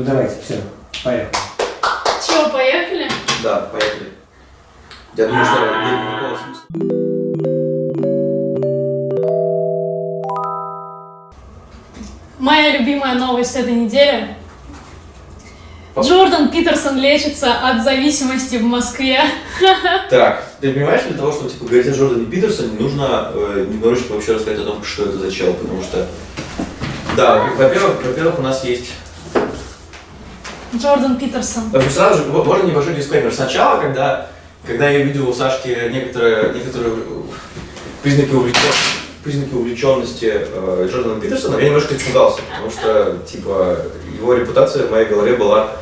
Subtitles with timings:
[0.00, 0.54] Ну давайте, все,
[1.04, 1.30] поехали.
[2.26, 3.06] Чего, поехали?
[3.42, 4.12] Да, поехали.
[5.14, 6.64] Я думаю, что никакого смысла.
[12.38, 14.36] Моя любимая новость этой недели.
[16.00, 19.20] Джордан Питерсон лечится от зависимости в Москве.
[20.08, 24.32] Так, ты понимаешь, для того, чтобы типа, говорить о Джордане Питерсоне, нужно э, немножечко вообще
[24.32, 26.06] рассказать о том, что это за чел, потому что...
[27.18, 28.92] Да, во-первых, во-первых, у нас есть...
[30.76, 31.64] Джордан Питерсон.
[31.72, 33.32] Э, Сразу же, можно небольшой дисклеймер.
[33.32, 34.28] Сначала, когда,
[34.66, 36.94] когда я видел у Сашки некоторые, некоторые
[38.02, 38.78] признаки увлеченности,
[39.24, 43.78] признаки увлеченности э, Джордана Питерсона, я немножко испугался, потому что, типа,
[44.16, 45.72] его репутация в моей голове была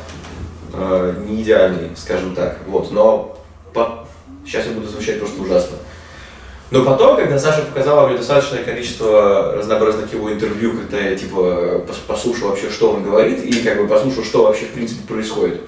[0.73, 2.57] э, не идеальной, скажем так.
[2.67, 3.37] Вот, но
[3.73, 4.05] по-
[4.45, 5.77] сейчас я буду звучать просто ужасно.
[6.71, 12.05] Но потом, когда Саша показала мне достаточное количество разнообразных его интервью, когда я типа пос-
[12.05, 15.61] послушал вообще, что он говорит, и как бы послушал, что вообще в принципе происходит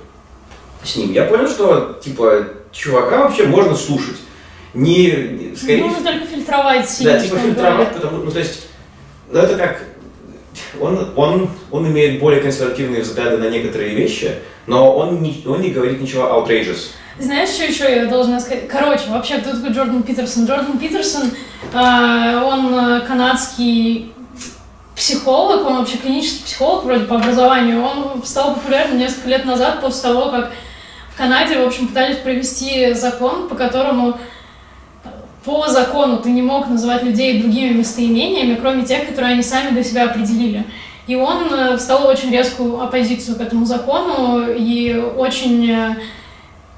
[0.83, 4.17] с ним, я понял, что типа чувака вообще можно слушать.
[4.73, 7.93] Не, скорее Нужно только фильтровать сильно, да, типа фильтровать, говорит.
[7.93, 8.67] потому ну то есть,
[9.29, 9.83] ну это как,
[10.79, 14.35] он, он, он имеет более консервативные взгляды на некоторые вещи,
[14.67, 16.91] но он не, он не говорит ничего outrageous.
[17.19, 18.67] Знаешь, что еще я должна сказать?
[18.67, 20.45] Короче, вообще, кто такой Джордан Питерсон?
[20.45, 21.31] Джордан Питерсон,
[21.73, 24.13] э, он э, канадский
[24.95, 27.83] психолог, он вообще клинический психолог вроде по образованию.
[27.83, 30.51] Он стал популярным несколько лет назад после того, как
[31.13, 34.17] в Канаде, в общем, пытались провести закон, по которому
[35.43, 39.83] по закону ты не мог называть людей другими местоимениями, кроме тех, которые они сами для
[39.83, 40.65] себя определили.
[41.07, 45.95] И он э, встал в очень резкую оппозицию к этому закону и очень э,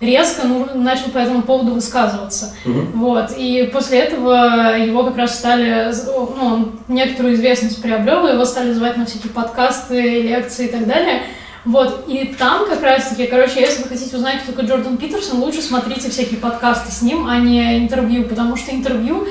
[0.03, 2.53] резко ну, начал по этому поводу высказываться.
[2.65, 3.31] Вот.
[3.37, 8.97] И после этого его как раз стали, ну, он некоторую известность приобрел, его стали звать
[8.97, 11.23] на всякие подкасты, лекции и так далее.
[11.65, 15.61] Вот, и там как раз-таки, короче, если вы хотите узнать, кто такой Джордан Питерсон, лучше
[15.61, 19.25] смотрите всякие подкасты с ним, а не интервью, потому что интервью,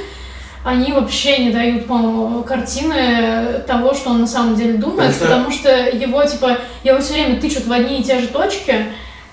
[0.65, 5.91] они вообще не дают, по-моему, картины того, что он на самом деле думает, Потому что-
[5.91, 8.87] его, типа, его все время тычут в одни и те же точки,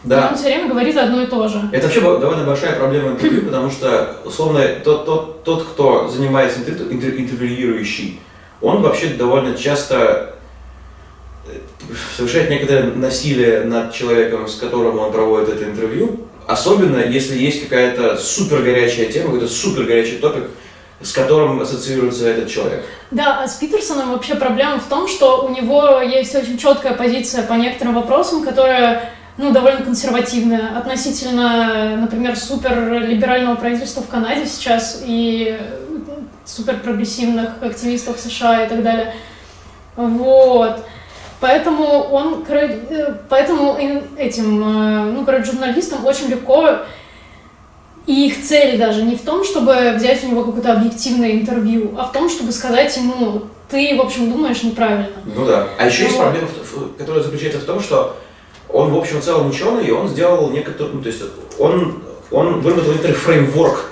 [0.04, 0.30] Да.
[0.30, 1.62] он все время говорит одно и то же.
[1.74, 6.90] Это вообще довольно большая проблема интервью, потому что, условно, тот, тот, тот кто занимается интер-
[6.90, 8.20] интер- интервьюирующий,
[8.62, 10.36] он вообще довольно часто
[11.48, 11.52] э,
[12.16, 18.16] совершает некоторое насилие над человеком, с которым он проводит это интервью, особенно если есть какая-то
[18.18, 20.46] супер горячая тема, какой-то супер горячий топик,
[21.02, 22.84] с которым ассоциируется этот человек.
[23.12, 27.44] Да, а с Питерсоном вообще проблема в том, что у него есть очень четкая позиция
[27.44, 35.58] по некоторым вопросам, которая ну, довольно консервативная относительно, например, суперлиберального правительства в Канаде сейчас и
[36.46, 39.14] суперпрогрессивных активистов в США и так далее.
[39.96, 40.84] Вот.
[41.40, 46.80] Поэтому он, э, поэтому им- этим, э, ну, короче, журналистам очень легко
[48.06, 52.04] и их цель даже не в том, чтобы взять у него какое-то объективное интервью, а
[52.06, 55.08] в том, чтобы сказать ему, ты, в общем, думаешь неправильно.
[55.34, 55.70] Ну да.
[55.78, 56.24] А еще есть Вот.
[56.24, 58.18] проблема, в- в- которая заключается в том, что
[58.72, 61.22] он, в общем и целом, ученый, и он сделал некоторый, ну, то есть
[61.58, 63.86] он, он выработал некоторый фреймворк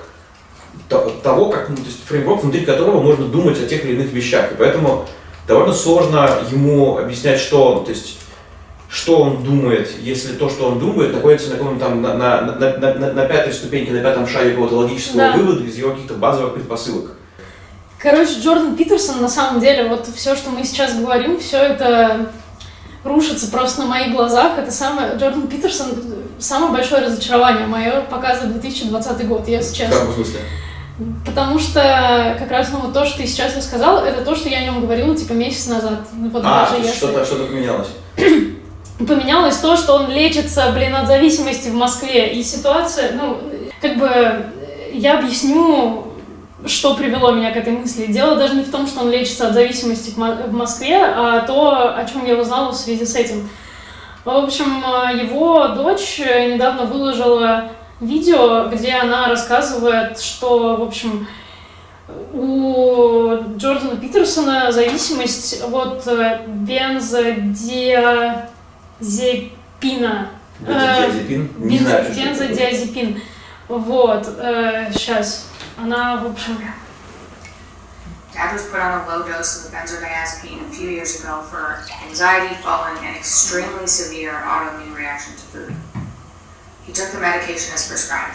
[0.90, 4.12] то- того, как, ну, то есть фреймворк, внутри которого можно думать о тех или иных
[4.14, 4.52] вещах.
[4.52, 5.06] И поэтому
[5.48, 8.18] довольно сложно ему объяснять, что он, то есть
[8.90, 12.78] что он думает, если то, что он думает, находится на каком-то там на, на, на,
[12.78, 15.34] на, на- на пятой ступеньке, на пятом шаге какого-то логического Да.
[15.36, 17.12] вывода из его каких-то базовых предпосылок.
[18.00, 22.32] Короче, Джордан Питерсон, на самом деле, вот все, что мы сейчас говорим, все это
[23.08, 24.58] рушится просто на моих глазах.
[24.58, 25.88] Это самое, Джордан Питерсон,
[26.40, 30.00] самое большое разочарование мое показывает 2020 год, если В честно.
[30.00, 30.40] каком смысле?
[31.26, 34.60] Потому что как раз ну, вот то, что ты сейчас рассказал, это то, что я
[34.60, 36.00] о нем говорила типа месяц назад.
[36.14, 37.90] Ну, Вот А, даже что-то что поменялось.
[38.98, 42.34] поменялось то, что он лечится, блин, от зависимости в Москве.
[42.34, 43.38] И ситуация, ну,
[43.80, 44.46] как бы,
[44.92, 46.07] я объясню,
[46.66, 48.08] что привело меня к этой мысли.
[48.08, 51.42] Дело даже не в том, что он лечится от зависимости в Мо- в Москве, а
[51.42, 53.48] то, о чем я узнала в связи с этим.
[54.26, 57.70] В общем, э, его дочь э, недавно выложила
[58.02, 61.28] видео, где она рассказывает, что, в общем,
[62.34, 66.40] у Джордана Питерсона зависимость от э,
[69.00, 70.28] бензодиазепина.
[70.60, 71.50] Бензодиазепин?
[71.58, 72.06] Не знаю.
[72.16, 73.22] Бензодиазепин.
[73.68, 74.26] Вот,
[74.94, 75.50] сейчас.
[75.77, 76.59] Она, в общем,
[78.33, 81.85] Dad was put on a low dose of the benzodiazepine a few years ago for
[82.03, 85.75] anxiety following an extremely severe autoimmune reaction to food.
[86.87, 88.35] He took the medication as prescribed.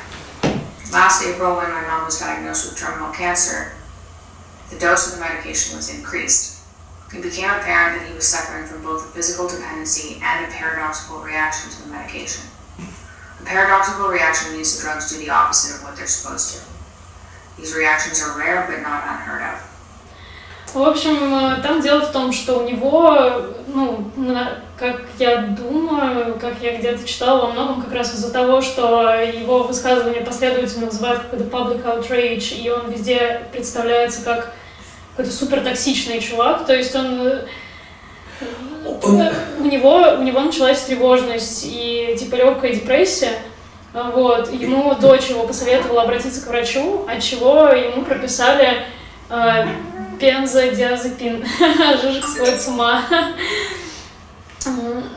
[0.93, 3.73] Last April, when my mom was diagnosed with terminal cancer,
[4.69, 6.57] the dose of the medication was increased
[7.15, 11.19] it became apparent that he was suffering from both a physical dependency and a paradoxical
[11.21, 12.43] reaction to the medication.
[13.39, 16.70] A paradoxical reaction means the drugs do the opposite of what they're supposed to.
[17.58, 19.58] These reactions are rare but not unheard of.
[20.74, 24.10] В общем, э, там дело в том, что у него, ну,
[24.78, 29.64] как я думаю, как я где-то читала, во многом как раз из-за того, что его
[29.64, 34.54] высказывания последовательно называют какой-то public outrage, и он везде представляется как
[35.10, 37.46] какой-то супер токсичный чувак, то есть он э,
[39.58, 43.32] у него, у него началась тревожность и типа легкая депрессия.
[43.92, 44.52] Вот.
[44.52, 48.86] Ему дочь его посоветовала обратиться к врачу, от чего ему прописали
[49.28, 49.66] э,
[50.20, 51.44] бензодиазепин.
[52.02, 53.02] Жижик сходит с ума.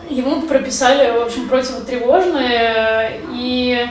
[0.09, 3.87] Ему прописали, в общем, противотревожные и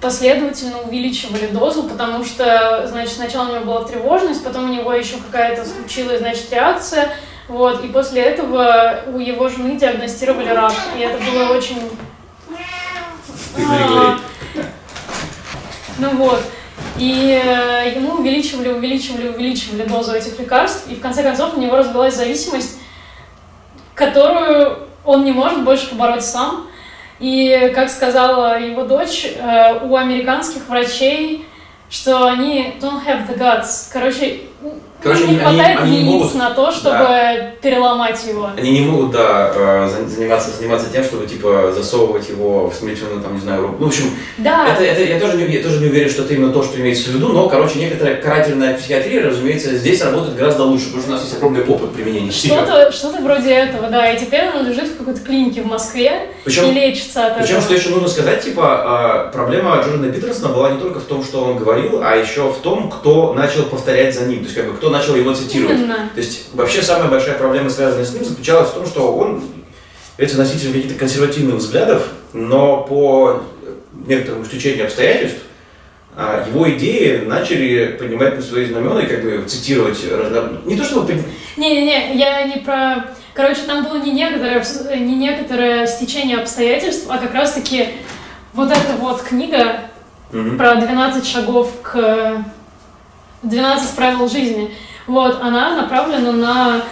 [0.00, 5.16] последовательно увеличивали дозу, потому что, значит, сначала у него была тревожность, потом у него еще
[5.16, 7.10] какая-то случилась, значит, реакция,
[7.48, 11.80] вот, и после этого у его жены диагностировали рак, и это было очень...
[13.66, 14.18] А,
[15.98, 16.40] ну вот,
[16.98, 21.76] и э, ему увеличивали, увеличивали, увеличивали дозу этих лекарств, и в конце концов у него
[21.76, 22.78] развилась зависимость,
[23.94, 26.66] которую он не может больше побороть сам,
[27.18, 31.46] и, как сказала его дочь, э, у американских врачей,
[31.90, 33.90] что они don't have the guts.
[33.92, 34.42] Короче,
[35.02, 38.50] Короче, не хватает они, они яиц могут, на то, чтобы да, переломать его.
[38.56, 43.34] Они не могут, да, э, заниматься, заниматься тем, чтобы, типа, засовывать его в смертельную, там,
[43.34, 43.76] не знаю, руку.
[43.78, 44.66] Ну, в общем, да.
[44.72, 47.10] это, это, я, тоже не, я тоже не уверен, что это именно то, что имеется
[47.10, 51.14] в виду, но, короче, некоторая карательная психиатрия, разумеется, здесь работает гораздо лучше, потому что у
[51.14, 54.98] нас есть огромный опыт применения Что-то что вроде этого, да, и теперь он лежит в
[54.98, 57.62] какой-то клинике в Москве причем, и лечится от причем, этого.
[57.62, 61.42] что еще нужно сказать, типа, а, проблема Джордана Питерсона была не только в том, что
[61.42, 64.74] он говорил, а еще в том, кто начал повторять за ним, то есть, как бы,
[64.74, 65.78] кто начал его цитировать.
[65.78, 66.10] Именно.
[66.14, 69.42] То есть вообще самая большая проблема, связанная с ним, заключалась в том, что он
[70.16, 73.42] эти носитель каких-то консервативных взглядов, но по
[74.06, 75.38] некоторым исключениям обстоятельств
[76.16, 80.02] а, его идеи начали поднимать на свои знамена и как бы цитировать
[80.64, 81.22] не то чтобы
[81.56, 84.64] не-не-не я не про короче там было не некоторое
[84.96, 87.86] не некоторое стечение обстоятельств а как раз таки
[88.52, 89.80] вот эта вот книга
[90.32, 90.56] угу.
[90.56, 92.44] про 12 шагов к
[93.42, 94.70] 12 правил жизни
[95.08, 96.82] вот, она направлена на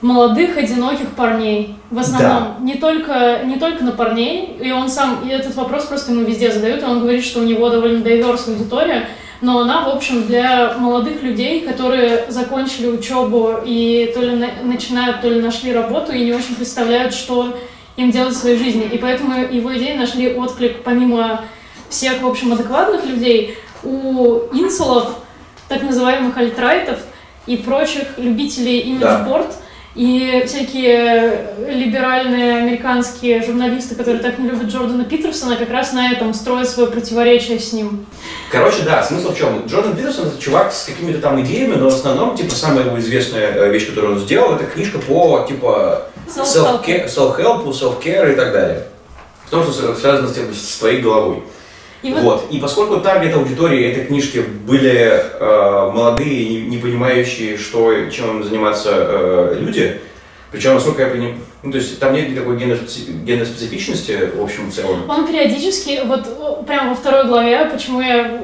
[0.00, 1.74] молодых, одиноких парней.
[1.90, 2.30] В основном.
[2.30, 2.56] Да.
[2.60, 4.56] Не, только, не только на парней.
[4.62, 7.44] И он сам, и этот вопрос просто ему везде задают, и он говорит, что у
[7.44, 9.08] него довольно diverse аудитория.
[9.40, 15.20] Но она, в общем, для молодых людей, которые закончили учебу и то ли на, начинают,
[15.20, 17.56] то ли нашли работу и не очень представляют, что
[17.96, 18.88] им делать в своей жизни.
[18.92, 21.44] И поэтому его идеи нашли отклик помимо
[21.88, 25.18] всех, в общем, адекватных людей, у инсулов,
[25.68, 26.98] так называемых альтрайтов,
[27.48, 29.54] и прочих любителей имиджборд, да.
[29.94, 36.34] и всякие либеральные американские журналисты, которые так не любят Джордана Питерсона, как раз на этом
[36.34, 38.04] строят свое противоречие с ним.
[38.52, 39.66] Короче, да, смысл в чем?
[39.66, 43.52] Джордан Питерсон это чувак с какими-то там идеями, но в основном, типа, самая его известная
[43.52, 48.84] э, вещь, которую он сделал, это книжка по, типа, self-help, self-care и так далее.
[49.46, 51.42] В том, что связано с, с твоей головой.
[52.02, 52.22] И вот...
[52.22, 52.46] вот.
[52.50, 58.90] И поскольку таргет аудитории этой книжки были э, молодые, не, не понимающие, что, чем заниматься
[58.92, 60.00] э, люди,
[60.50, 64.74] причем, насколько я понимаю, ну, то есть там нет никакой гендерной специфичности, в общем, в
[64.74, 65.08] целом.
[65.08, 68.40] Он периодически, вот прямо во второй главе, почему я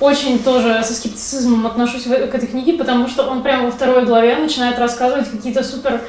[0.00, 4.36] очень тоже со скептицизмом отношусь к этой книге, потому что он прямо во второй главе
[4.36, 6.00] начинает рассказывать какие-то супер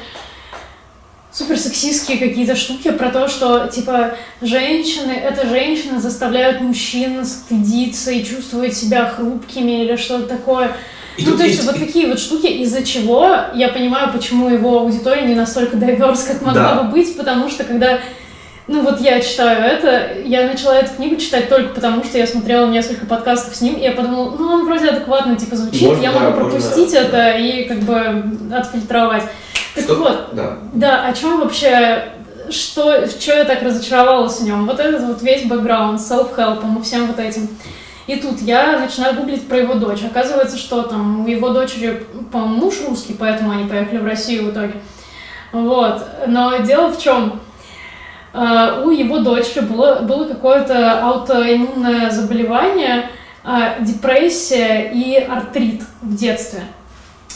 [1.36, 8.24] супер сексистские какие-то штуки про то, что, типа, женщины, это женщины заставляют мужчин стыдиться и
[8.24, 10.72] чувствовать себя хрупкими или что-то такое.
[11.18, 14.80] И ну, то есть, есть вот такие вот штуки, из-за чего я понимаю, почему его
[14.80, 16.84] аудитория не настолько diverse, как могла да.
[16.84, 18.00] бы быть, потому что когда
[18.68, 22.68] ну вот я читаю это, я начала эту книгу читать только потому, что я смотрела
[22.68, 26.12] несколько подкастов с ним, и я подумала, ну он вроде адекватно типа звучит, можно, я
[26.12, 27.38] могу да, пропустить можно, это да.
[27.38, 28.24] и как бы
[28.54, 29.24] отфильтровать.
[29.76, 30.58] Так что, вот, да.
[30.74, 32.14] да, о чем вообще,
[32.50, 34.66] что, что я так разочаровалась в нем?
[34.66, 37.50] Вот этот вот весь бэкграунд, self-help и всем вот этим.
[38.08, 40.04] И тут я начинаю гуглить про его дочь.
[40.04, 44.52] Оказывается, что там у его дочери, по-моему, муж русский, поэтому они поехали в Россию в
[44.52, 44.76] итоге.
[45.52, 46.04] Вот.
[46.28, 47.42] Но дело в чем?
[48.34, 53.10] Uh, у его дочери было, было какое-то аутоиммунное заболевание,
[53.46, 56.64] uh, депрессия и артрит в детстве.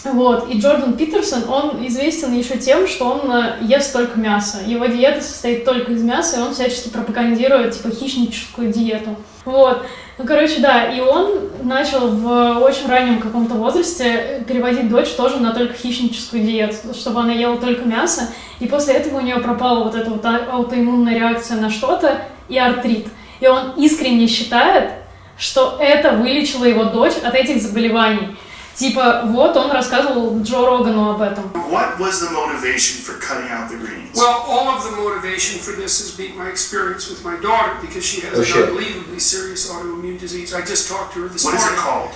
[0.06, 0.50] Вот.
[0.50, 4.60] И Джордан Питерсон, он известен еще тем, что он э, ест только мясо.
[4.66, 9.16] Его диета состоит только из мяса, и он всячески пропагандирует, типа, хищническую диету.
[9.46, 9.86] Вот.
[10.18, 15.54] Ну, короче, да, и он начал в очень раннем каком-то возрасте переводить дочь тоже на
[15.54, 18.30] только хищническую диету, чтобы она ела только мясо,
[18.60, 22.58] и после этого у нее пропала вот эта вот а- аутоиммунная реакция на что-то и
[22.58, 23.08] артрит.
[23.40, 24.92] И он искренне считает,
[25.38, 28.36] что это вылечило его дочь от этих заболеваний.
[28.79, 31.45] Типа, вот он рассказывал Джо Рогану об этом.
[31.71, 34.17] What was the motivation for cutting out the greens?
[34.17, 38.05] Well, all of the motivation for this has been my experience with my daughter because
[38.05, 38.69] she has Oh, an shit.
[38.69, 40.53] unbelievably serious autoimmune disease.
[40.53, 41.79] I just talked to her this what is morning.
[41.79, 42.11] it called?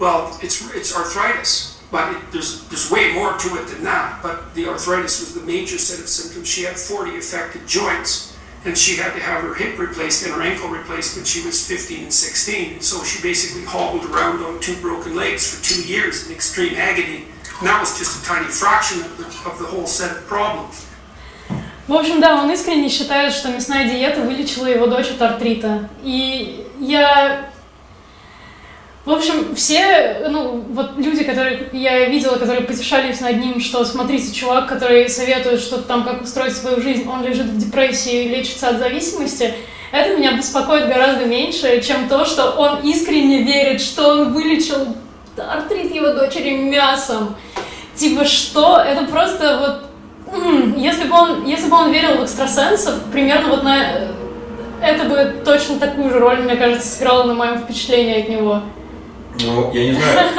[0.00, 4.20] Well, it's it's arthritis, but it, there's there's way more to it than that.
[4.20, 6.48] But the arthritis was the major set of symptoms.
[6.48, 8.33] She had 40 affected joints,
[8.64, 11.66] and she had to have her hip replaced and her ankle replaced when she was
[11.66, 12.72] 15 and 16.
[12.74, 16.74] And so she basically hobbled around on two broken legs for two years in extreme
[16.76, 17.24] agony.
[17.58, 20.86] And that was just a tiny fraction of the, of the whole set of problems.
[21.88, 25.88] В общем, да, он искренне считает, что мясная диета вылечила его дочь от артрита.
[26.02, 27.50] И я...
[29.05, 34.33] В общем, все, ну, вот люди, которых я видела, которые потешались над ним, что смотрите,
[34.33, 38.69] чувак, который советует что-то там, как устроить свою жизнь, он лежит в депрессии и лечится
[38.69, 39.53] от зависимости,
[39.91, 44.87] это меня беспокоит гораздо меньше, чем то, что он искренне верит, что он вылечил
[45.37, 47.35] артрит его дочери мясом.
[47.93, 48.77] Типа, что?
[48.77, 53.83] Это просто вот Если бы он, если бы он верил в экстрасенсов, примерно вот на
[53.83, 54.07] э,
[54.81, 58.61] это бы точно такую же роль, мне кажется, сыграло на моем впечатлении от него.
[59.41, 60.29] Ну, я не знаю.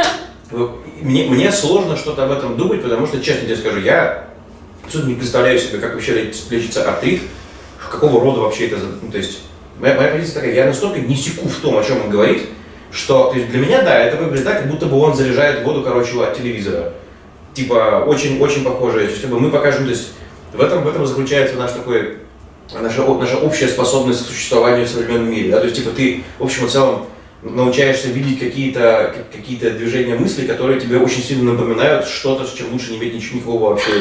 [1.02, 4.28] Мне, мне сложно что-то об этом думать, потому что, честно тебе скажу, я
[4.82, 7.22] абсолютно не представляю себе, как вообще леч- лечится артрит,
[7.90, 9.40] какого рода вообще это, ну, то есть,
[9.78, 12.48] моя, моя позиция такая, я настолько не секу в том, о чем он говорит,
[12.90, 15.82] что, то есть, для меня, да, это выглядит так, как будто бы он заряжает воду,
[15.82, 16.92] короче, от телевизора.
[17.54, 20.12] Типа, очень-очень похоже, то бы мы покажем, то есть,
[20.52, 22.18] в этом, в этом заключается наш такой,
[22.72, 26.44] наша, наша общая способность к существованию в современном мире, да, то есть, типа, ты, в
[26.44, 27.06] общем и целом,
[27.42, 32.92] научаешься видеть какие-то какие движения мысли, которые тебе очень сильно напоминают что-то, с чем лучше
[32.92, 33.92] не иметь ничего никакого вообще,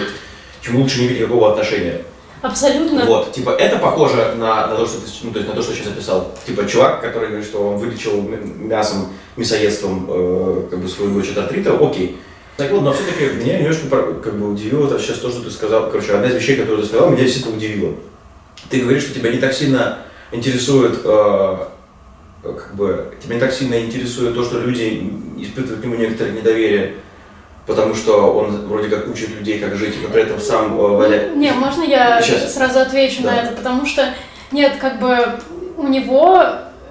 [0.61, 2.01] чем лучше не иметь никакого отношения.
[2.41, 3.05] Абсолютно.
[3.05, 5.73] Вот, типа, это похоже на, на то, что ты, ну, то есть на то, что
[5.73, 6.31] сейчас описал.
[6.45, 11.39] Типа, чувак, который говорит, что он вылечил мясом, мясоедством, э, как бы, свою дочь от
[11.39, 12.17] артрита, окей.
[12.57, 13.87] Так вот, но все-таки меня немножко
[14.23, 15.89] как бы удивило это сейчас то, что ты сказал.
[15.89, 17.95] Короче, одна из вещей, которую ты сказал, меня действительно удивило.
[18.69, 19.99] Ты говоришь, что тебя не так сильно
[20.31, 21.57] интересует, э,
[22.53, 26.95] как бы, тебя не так сильно интересует то, что люди испытывают к нему некоторое недоверие,
[27.65, 31.35] потому что он вроде как учит людей, как жить, но при этом сам э, валя-
[31.35, 32.53] Не, можно я Сейчас.
[32.53, 33.31] сразу отвечу Да.
[33.31, 34.13] на это, потому что
[34.51, 35.39] нет, как бы
[35.77, 36.43] у него,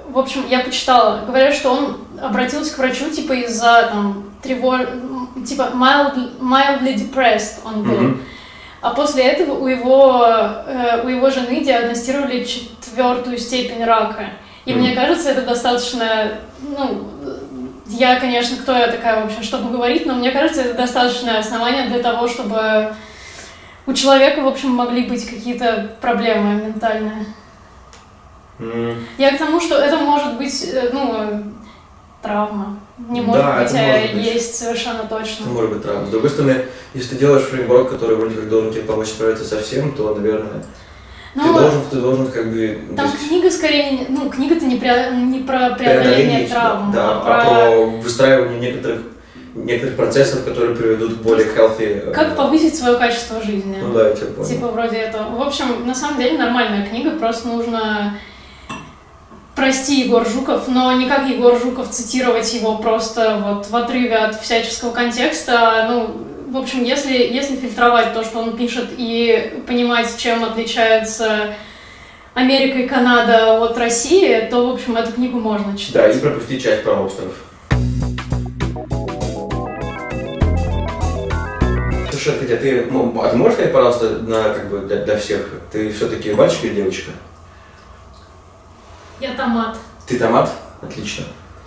[0.08, 4.80] в общем, я почитала, говорят, что он обратился к врачу типа из-за там тревог,
[5.46, 7.94] типа mild, mildly depressed он был.
[7.94, 8.22] Мгм.
[8.80, 10.22] А после этого у его,
[10.66, 14.26] э, у его жены диагностировали четвертую степень рака.
[14.64, 17.10] И мне кажется, это достаточно, ну,
[17.86, 21.98] я, конечно, кто я такая вообще, чтобы говорить, но мне кажется, это достаточное основание для
[21.98, 22.94] того, чтобы
[23.86, 27.26] у человека, в общем, могли быть какие-то проблемы ментальные.
[29.18, 31.42] Я к тому, что это может быть, э, ну,
[32.22, 32.78] травма.
[32.96, 34.24] Не может Да, быть, а может быть.
[34.24, 35.42] есть совершенно точно.
[35.42, 36.06] Это может быть травма.
[36.06, 39.60] С другой стороны, если ты делаешь фреймворк, который вроде как должен тебе помочь справиться со
[39.60, 40.64] всем, то, наверное,
[41.34, 42.78] ты Ну, должен, ты должен как бы...
[42.96, 47.20] Там есть книга скорее, ну, книга-то не, пре- не про преодоление травм, да, а а
[47.20, 49.00] про про выстраивание некоторых,
[49.54, 52.08] некоторых процессов, которые приведут к более healthy...
[52.08, 53.78] э, как повысить свое качество жизни.
[53.82, 54.48] Ну да, я тебя понял.
[54.48, 55.36] Типа вроде этого.
[55.36, 58.16] В общем, на самом деле нормальная книга, просто нужно
[59.54, 64.40] прости Егор Жуков, но не как Егор Жуков цитировать его просто вот в отрыве от
[64.40, 65.86] всяческого контекста.
[65.88, 66.23] Ну,
[66.54, 71.52] в общем, если, если фильтровать то, что он пишет, и понимать, чем отличается
[72.32, 76.16] Америка и Канада от России, то, в общем, эту книгу можно Да, читать.
[76.16, 77.32] и пропустить часть про остров.
[82.12, 85.50] Слушай, Катя, ты, ну, а ты можешь сказать, пожалуйста, на, как бы, для, для всех,
[85.72, 87.10] ты все-таки мальчик или девочка?
[89.18, 89.76] Я томат.
[90.06, 90.50] Ты томат?
[90.80, 91.24] Отлично.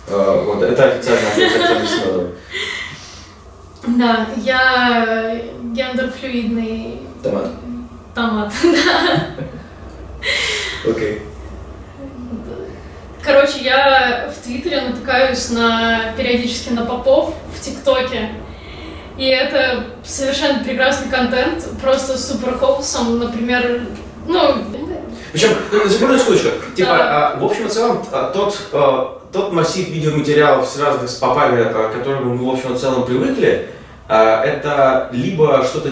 [0.08, 2.28] Э, вот, это официально, официально.
[3.86, 5.40] Да, я
[5.72, 7.50] гендерфлюидный Томат.
[8.14, 8.52] томат.
[10.88, 11.22] Окей.
[13.22, 18.30] Короче, я в Твиттере натыкаюсь на периодически на попов в ТикТоке.
[19.16, 23.82] И это совершенно прекрасный контент, просто супер холсом, например,
[24.26, 24.54] ну,
[25.32, 25.50] Причем,
[25.88, 26.50] секунду, секундочку.
[26.74, 27.32] Типа, Да.
[27.34, 31.98] а, в общем и целом, а, тот, а, тот массив видеоматериалов, с попами, а, к
[31.98, 33.68] которым мы, в общем и целом, привыкли,
[34.08, 35.90] это либо что-то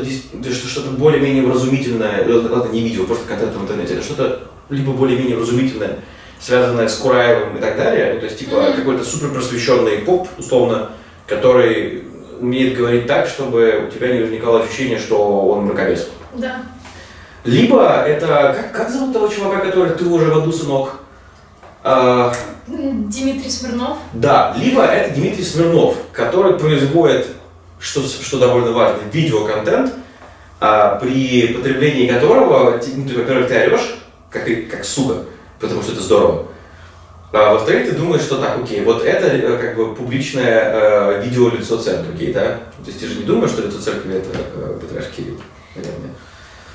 [0.50, 4.40] что-то более-менее вразумительное, э, ладно, не видео, просто контент в интернете, это что-то
[4.70, 5.98] либо более-менее вразумительное,
[6.40, 10.92] связанное с Кураевым и так далее, ну, то есть, типа, какой-то супер просвещенный поп, условно,
[11.26, 12.04] который
[12.40, 16.08] умеет говорить так, чтобы у тебя не возникало ощущение, что он мракобес.
[16.34, 16.62] Да.
[17.46, 21.00] Либо это, как, как зовут того чувака, который «Ты уже в аду, сынок»?
[21.82, 22.32] А,
[22.66, 23.98] Дмитрий Смирнов.
[24.12, 27.28] да, либо это Дмитрий Смирнов, который производит,
[27.78, 29.94] что, что довольно важно, видеоконтент,
[30.58, 33.98] а, при потреблении которого, ну, ты, во-первых, ты орешь,
[34.30, 35.24] как, как сука,
[35.60, 36.46] потому что это здорово.
[37.32, 41.50] А во-вторых, ты думаешь, что так, окей, вот это э, как бы публичное э, видео
[41.50, 42.60] лицо церкви, окей, да?
[42.82, 45.40] То есть ты же не думаешь, что лицо церкви это э, Петраш Кирилл,
[45.74, 46.10] наверное.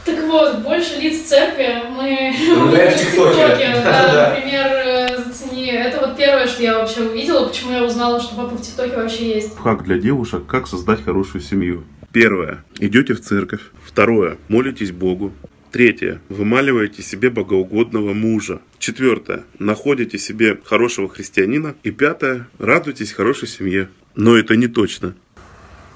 [0.05, 3.75] Так вот, больше лиц церкви мы Ну, увидели в ТикТоке.
[3.83, 5.67] Да, например, э, зацени.
[5.67, 9.35] Это вот первое, что я вообще увидела, почему я узнала, что папа в ТикТоке вообще
[9.35, 9.57] есть.
[9.57, 11.83] Хак для девушек, как создать хорошую семью.
[12.11, 12.63] Первое.
[12.79, 13.61] Идете в церковь.
[13.85, 14.37] Второе.
[14.47, 15.31] Молитесь Богу.
[15.71, 16.19] Третье.
[16.29, 18.59] Вымаливаете себе богоугодного мужа.
[18.79, 19.43] Четвертое.
[19.59, 21.75] Находите себе хорошего христианина.
[21.83, 22.47] И пятое.
[22.59, 23.87] Радуйтесь хорошей семье.
[24.15, 25.13] Но это не точно.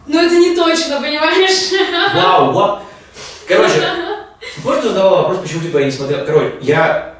[0.08, 1.72] Но это не точно, понимаешь?
[2.16, 2.80] Вау, вау.
[3.48, 3.82] Короче,
[4.64, 6.26] может, ты задавал вопрос, почему типа я не смотрел.
[6.26, 7.16] Короче, я...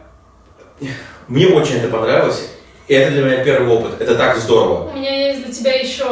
[1.28, 2.50] Мне очень это понравилось.
[2.88, 4.00] И это для меня первый опыт.
[4.00, 4.90] Это так здорово.
[4.90, 6.06] У меня есть для тебя еще.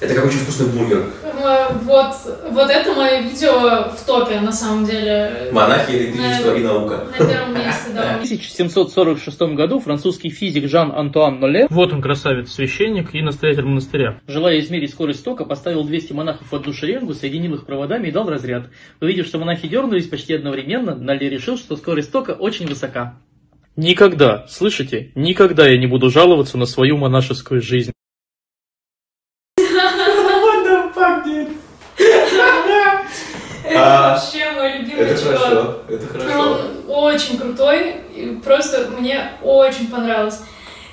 [0.00, 1.06] Это как очень вкусный бургер.
[1.24, 2.14] Э, Вот,
[2.52, 5.48] вот это мое видео в топе, на самом деле.
[5.52, 7.04] Монахи, электричество и наука.
[7.18, 8.12] На первом месте, да.
[8.18, 14.20] В 1746 году французский физик Жан-Антуан Ноле, Вот он, красавец, священник и настоятель монастыря.
[14.28, 18.30] желая измерить скорость тока, поставил 200 монахов в одну шеренгу, соединил их проводами и дал
[18.30, 18.66] разряд.
[19.00, 23.16] Увидев, что монахи дернулись почти одновременно, Ноле решил, что скорость тока очень высока.
[23.74, 27.92] Никогда, слышите, никогда я не буду жаловаться на свою монашескую жизнь.
[33.64, 35.38] Это А, вообще мой любимый Это чувак.
[35.38, 36.40] хорошо, это хорошо.
[36.40, 40.40] Он очень крутой, и просто мне очень понравилось.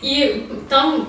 [0.02, 1.08] И там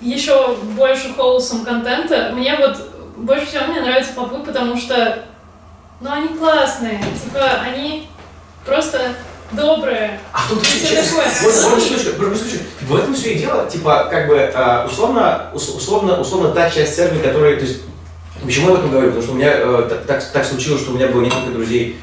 [0.00, 2.32] еще больше холосом контента.
[2.34, 2.76] Мне вот
[3.16, 5.24] больше всего мне нравятся попы, потому что,
[6.00, 7.00] ну, они классные.
[7.22, 8.08] Типа, они
[8.64, 9.00] просто
[9.52, 10.18] добрые.
[10.32, 11.24] А тут сейчас, такое.
[11.70, 12.60] можно секундочку.
[12.82, 16.96] в этом все и дело, типа, как бы, а, условно, ус- условно, условно, та часть
[16.96, 17.82] церкви, которая, то есть,
[18.42, 20.90] почему я об этом говорю, потому что у меня э, так, так, так случилось, что
[20.90, 21.98] у меня было несколько друзей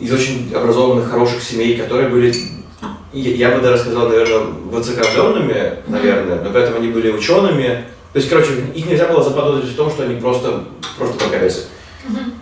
[0.00, 2.34] из очень образованных, хороших семей, которые были,
[3.12, 8.30] я, бы даже сказал, наверное, высокообразованными, наверное, но при этом они были учеными, то есть,
[8.30, 10.64] короче, их нельзя было заподозрить в том, что они просто,
[10.98, 11.64] просто проколесы.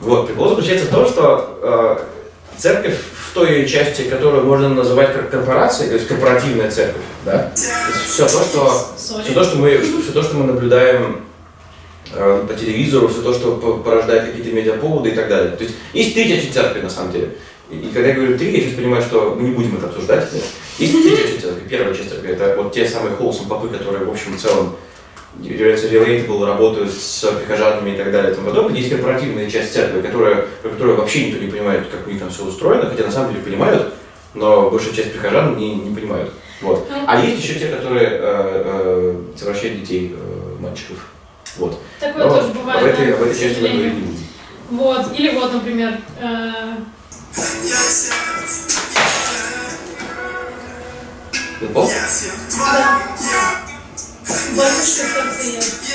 [0.00, 5.24] Вот, прикол заключается в том, что э, церковь в той части, которую можно называть кор-
[5.24, 10.22] корпорацией, то есть корпоративная церковь, да, все то, что, все то, что мы, все то,
[10.22, 11.22] что мы наблюдаем
[12.14, 15.56] э, по телевизору, все то, что по- порождает какие-то медиаповоды и так далее.
[15.56, 17.30] То есть есть третья часть церкви на самом деле.
[17.70, 20.32] И, и когда я говорю три, я сейчас понимаю, что мы не будем это обсуждать.
[20.32, 20.44] Нет.
[20.78, 24.10] Есть третья часть церкви, первая часть церкви, это вот те самые холсом попы, которые, в
[24.10, 24.76] общем и целом,
[25.40, 28.78] являются relatable, работают с прихожанами и так далее и тому подобное.
[28.78, 32.30] Есть корпоративная часть церкви, которая, про которую вообще никто не понимает, как у них там
[32.30, 33.94] все устроено, хотя на самом деле понимают,
[34.34, 36.30] но большая часть прихожан не, не понимают.
[36.60, 36.88] Вот.
[37.06, 40.96] А есть еще те, которые э, э, совращают детей, э, мальчиков.
[41.58, 41.78] Вот.
[42.04, 42.80] Такое Но тоже бывает.
[42.80, 44.18] об этой, да, об этой части мы будем.
[44.70, 46.52] Вот, или вот, например, э,
[51.60, 51.90] Ты поп?
[54.56, 55.86] батюшка сердце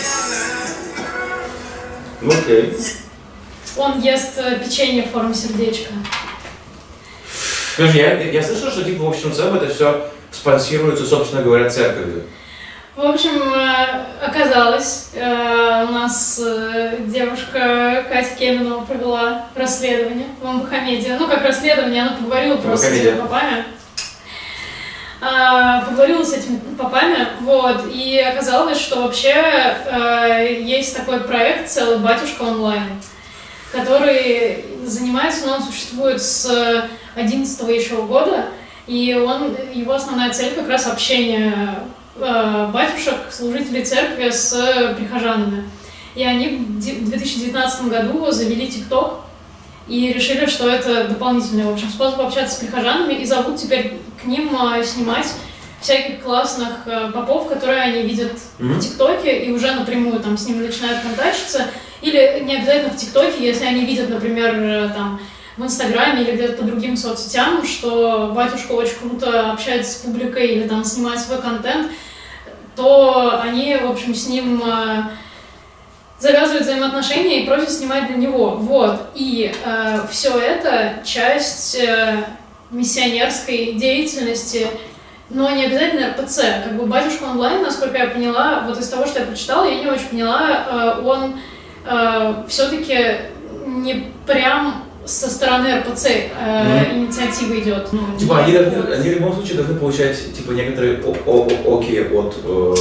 [2.21, 2.75] Ну окей.
[3.77, 5.93] Он ест э, печенье в форме сердечка.
[7.73, 12.23] Скажи, я, я слышал, что типа в общем целом это все спонсируется, собственно говоря, церковью.
[12.99, 21.15] В общем, э, оказалось, э, у нас э, девушка Катя Кеменова провела расследование в Мухаммеде.
[21.17, 23.63] Ну, как расследование, она поговорила просто с этими попами.
[25.21, 29.77] А, Поговорила с этими попами, вот, и оказалось, что вообще
[30.61, 33.01] есть такой проект целый «Батюшка онлайн»,
[33.71, 36.83] который занимается, но он существует с
[37.15, 38.47] 11 еще года,
[38.87, 41.77] и он, его основная цель как раз общение
[42.19, 45.63] батюшек, служителей церкви с прихожанами.
[46.15, 49.21] И они в де- 2019 году завели ТикТок
[49.87, 54.25] и решили, что это дополнительный, в общем, способ общаться с прихожанами, и зовут теперь к
[54.25, 55.27] ним э, снимать
[55.81, 58.73] всяких классных э, попов, которые они видят Мгм.
[58.73, 61.67] в ТикТоке и уже напрямую там с ними начинают контачиться.
[62.01, 65.19] Или не обязательно в ТикТоке, если они видят, например, э, там
[65.57, 70.67] в Инстаграме или где-то по другим соцсетям, что батюшка очень круто общается с публикой или
[70.67, 71.91] там снимает свой контент,
[72.79, 75.03] то они, в общем, с ним э,
[76.17, 78.51] завязывают взаимоотношения и просят снимать для него.
[78.51, 79.09] Вот.
[79.15, 79.53] И
[80.09, 82.23] все это часть э,
[82.71, 84.67] миссионерской деятельности
[85.31, 86.39] но не обязательно РПЦ.
[86.63, 89.85] Как бы батюшка онлайн, насколько я поняла, вот из того, что я прочитала, я не
[89.85, 91.35] очень поняла, э, он
[92.47, 92.97] все-таки
[93.65, 97.87] не прям со стороны РПЦ э, инициатива идет.
[97.91, 102.35] Ну, Типа они, должны- они в любом случае должны получать типа некоторые оки от.
[102.43, 102.73] э,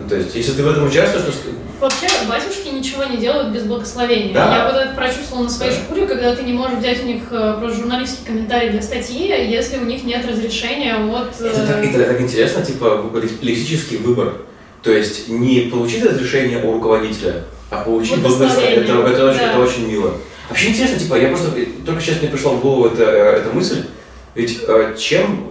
[0.00, 1.32] ну, то есть, если ты в этом участвуешь, то
[1.80, 4.32] Вообще, батюшки ничего не делают без благословения.
[4.32, 4.56] Да.
[4.56, 5.78] Я вот это прочувствовала на своей Да.
[5.78, 9.78] шкуре, когда ты не можешь взять у них э, просто журналистский комментарий для статьи, если
[9.78, 11.40] у них нет разрешения от...
[11.40, 13.04] э, это, так, это так интересно, типа
[13.42, 14.34] лексический выбор.
[14.82, 18.84] То есть не получить разрешение у руководителя, а получить Благословение.
[18.84, 19.12] благословение.
[19.12, 19.50] Это, это, очень, Да.
[19.50, 20.14] это очень мило.
[20.48, 21.50] Вообще интересно, типа, я просто
[21.86, 23.86] только сейчас мне пришла в голову эта, эта мысль,
[24.34, 25.46] ведь э, чем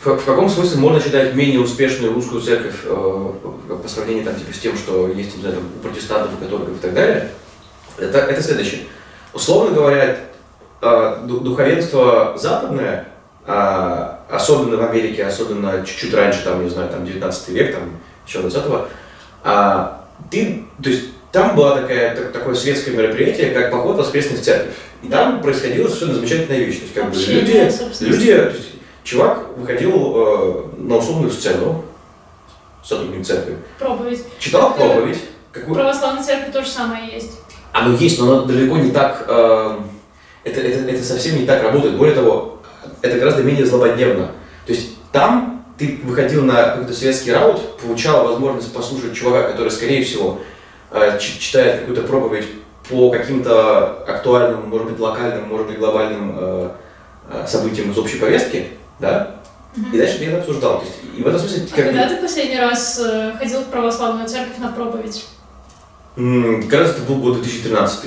[0.00, 3.32] в, в каком смысле можно считать менее успешную русскую церковь э,
[3.82, 6.76] по сравнению там, типа, с тем, что есть не знаю, там, у протестантов, у католиков
[6.76, 7.30] и так далее,
[7.96, 8.82] это, это следующее.
[9.32, 10.18] Условно говоря,
[10.80, 13.08] э, ду- духовенство западное,
[13.50, 17.82] а, особенно в Америке, особенно чуть-чуть раньше, там, не знаю, там 19 век, там,
[18.26, 18.88] еще 20-го,
[19.42, 24.42] а, ты, то есть там было такая, так- такое светское мероприятие, как поход воскресный в
[24.42, 24.74] церковь.
[25.02, 26.76] И там происходила совершенно замечательная вещь.
[26.76, 28.08] То есть, как бы, Общение, люди, собственно.
[28.08, 28.68] люди, то есть,
[29.04, 31.84] чувак выходил э, на условную сцену,
[32.82, 34.24] сотрудник церкви, проповедь.
[34.38, 35.18] читал Как, э, проповедь,
[35.52, 37.38] какую, православной церкви то же самое есть.
[37.72, 39.78] оно есть, но оно далеко не так, э,
[40.44, 41.96] это, это, это совсем не так работает.
[41.96, 42.60] Более того,
[43.02, 44.32] это гораздо менее злободневно.
[44.66, 50.02] То есть там ты выходил на какой-то светский раут, получал возможность послушать чувака, который, скорее
[50.02, 50.40] всего,
[51.18, 52.46] читает какую-то проповедь
[52.88, 56.70] по каким-то актуальным, может быть, локальным, может быть, глобальным э,
[57.30, 59.36] э, событиям из общей повестки, да,
[59.92, 60.78] и дальше ты это обсуждал.
[60.80, 63.66] То есть, и в этом смысле, А как когда ты последний раз э, ходил в
[63.66, 65.26] православную церковь на проповедь?
[66.16, 68.06] раз это был год 2013.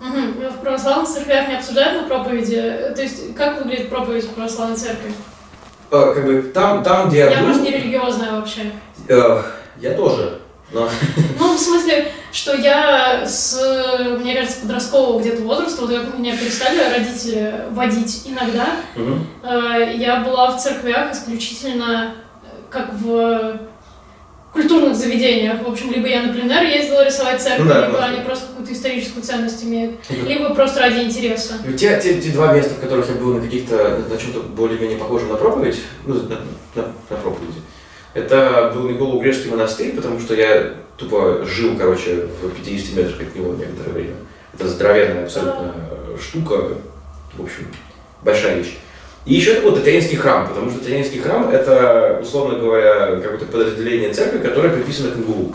[0.00, 0.48] Мгм.
[0.50, 2.92] В православных церквях не обсуждают на проповеди.
[2.94, 5.12] То есть, как выглядит проповедь в православной церкви?
[5.90, 8.72] Э, как бы там, там, где я, Я был, просто не религиозная вообще.
[9.08, 9.42] э,
[9.80, 10.40] я тоже.
[10.72, 10.88] Но
[11.38, 13.60] Ну, в смысле, что я с,
[14.20, 20.50] мне кажется, подросткового где-то возраста, вот как меня перестали родители водить иногда, э, я была
[20.56, 23.60] в церквях исключительно э, как в
[24.52, 25.62] культурных заведениях.
[25.64, 28.04] В общем, либо я на пленэр ездила рисовать церковь, Ну да, либо да.
[28.06, 30.26] они просто какую-то историческую ценность имеют, Мгм.
[30.28, 31.54] либо просто ради интереса.
[31.76, 34.98] те, те, те два места, в которых я был на каких-то, на, на чем-то более-менее
[34.98, 36.36] похожем на проповедь, ну, на,
[36.76, 37.60] на, на проповеди,
[38.14, 43.54] это был Николу-Грешский монастырь, потому что я тупо жил, короче, в 50 метрах от него
[43.54, 44.14] некоторое время.
[44.54, 45.74] Это здоровенная абсолютно
[46.20, 46.68] штука,
[47.36, 47.66] в общем,
[48.22, 48.78] большая вещь.
[49.26, 54.12] И еще это был Татьянинский храм, потому что Татьянинский храм это, условно говоря, какое-то подразделение
[54.12, 55.54] церкви, которое приписано к МГУ.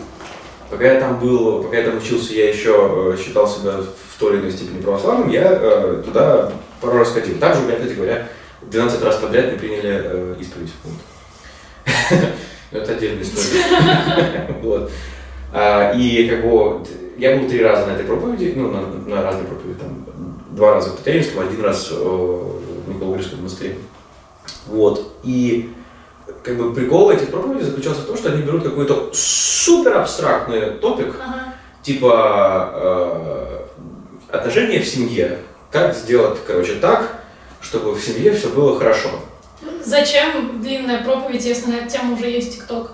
[0.68, 4.34] Пока я там был, пока я там учился, я еще э, считал себя в той
[4.34, 7.38] или иной степени православным, я э, туда пару раз ходил.
[7.38, 8.28] Также у меня, кстати говоря,
[8.62, 10.70] 12 раз подряд не приняли э, исповедь.
[10.84, 12.18] Вот.
[12.72, 14.56] Но Это отдельная история.
[14.62, 14.90] Вот.
[15.52, 16.80] А, И как бы
[17.16, 20.06] я был три раза на этой проповеди, ну, на, на разные проповеди, там,
[20.50, 23.76] два раза в Татаринском, один раз э, в Николаевском монастыре.
[24.66, 25.16] Вот.
[25.22, 25.72] И
[26.42, 31.14] как бы прикол этих проповедей заключался в том, что они берут какой-то супер абстрактный топик,
[31.20, 31.54] Ага.
[31.82, 35.38] типа э, отношения в семье.
[35.70, 37.20] Как сделать, короче, так,
[37.60, 39.10] чтобы в семье все было хорошо.
[39.84, 42.92] Зачем длинная проповедь, если на эту тему уже есть ТикТок?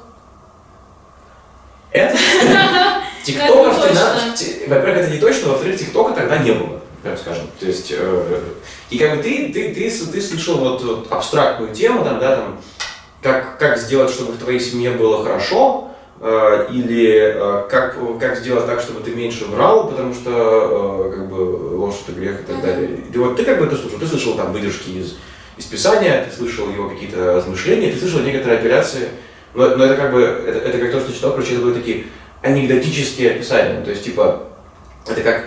[1.92, 2.16] Это
[3.24, 4.36] ТикТока, Это в 13 точно.
[4.36, 7.46] ти- во-первых, это не точно, во-вторых, ТикТока тогда не было, прям скажем.
[7.58, 8.40] То есть, э,
[8.90, 12.60] и как бы ты, ты, ты, ты слышал вот, абстрактную тему, там, да, там,
[13.22, 18.66] как, как сделать, чтобы в твоей семье было хорошо, э, или э, как, как сделать
[18.66, 23.00] так, чтобы ты меньше врал, потому что как бы ложь это грех и так далее.
[23.12, 25.16] И вот ты как бы это слушал, ты слышал там выдержки из,
[25.56, 29.08] из Писания, ты слышал его какие-то размышления, ты слышал некоторые операции,
[29.54, 32.06] но, но это как бы, это, это как то, что читал, короче, это были такие
[32.42, 34.42] анекдотические описания, то есть типа,
[35.06, 35.44] это как,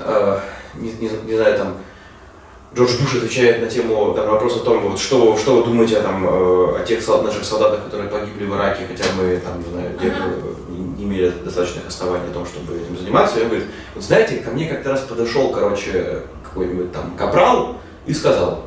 [0.00, 0.38] э,
[0.74, 1.76] не, не, не знаю, там,
[2.74, 6.26] Джордж Буш отвечает на тему, там, вопрос о том, вот, что, что вы думаете там,
[6.26, 9.90] э, о тех солд- наших солдатах, которые погибли в Ираке, хотя мы там, не знаю,
[9.96, 10.32] где- Ага.
[10.70, 13.38] не, не имели достаточных оснований о том, чтобы этим заниматься.
[13.38, 18.12] И он говорит, вот знаете, ко мне как-то раз подошел, короче, какой-нибудь там капрал и
[18.12, 18.64] сказал.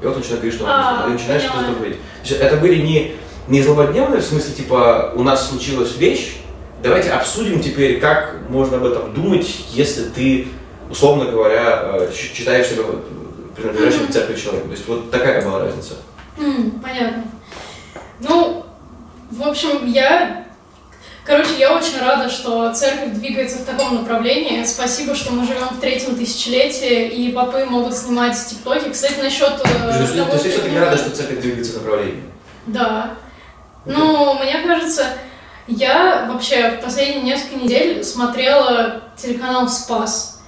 [0.00, 1.96] И вот он начинает говорить, что он А, и начинает что-то говорить.
[2.22, 3.16] То есть это были не,
[3.48, 6.36] не злободневные, в смысле, типа, у нас случилась вещь,
[6.82, 10.48] давайте обсудим теперь, как можно об этом думать, если ты,
[10.90, 12.84] условно говоря, э, считаешь себя
[13.56, 14.70] принадлежащим к церкви человеком.
[14.70, 15.94] То есть вот такая была разница.
[16.38, 17.24] М, понятно.
[18.20, 18.64] Ну,
[19.30, 20.46] в общем, я
[21.30, 24.64] Короче, я очень рада, что церковь двигается в таком направлении.
[24.64, 28.90] Спасибо, что мы живем в третьем тысячелетии, и попы могут снимать тиктоки.
[28.90, 31.74] Кстати, насчет э, То есть, того, то есть, я что- все-таки рада, что церковь двигается
[31.74, 32.24] в направлении.
[32.66, 33.12] Да.
[33.86, 35.06] Ну, мне кажется,
[35.68, 40.42] я вообще в последние несколько недель смотрела телеканал «Спас».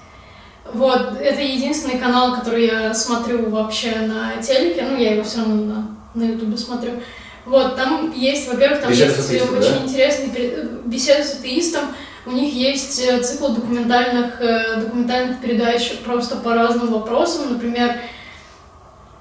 [0.74, 4.82] Вот, это единственный канал, который я смотрю вообще на телеке.
[4.82, 6.94] Ну, я его все равно на, на ютубе смотрю.
[7.44, 9.84] Вот, там есть, во-первых, там Беседа есть атеистом, очень да?
[9.84, 11.82] интересный пере- беседа с атеистом.
[12.24, 17.52] У них есть э, цикл документальных, э, документальных передач просто по разным вопросам.
[17.54, 17.96] Например,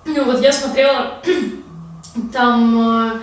[0.05, 1.19] ну вот я смотрела,
[2.31, 3.19] там, э,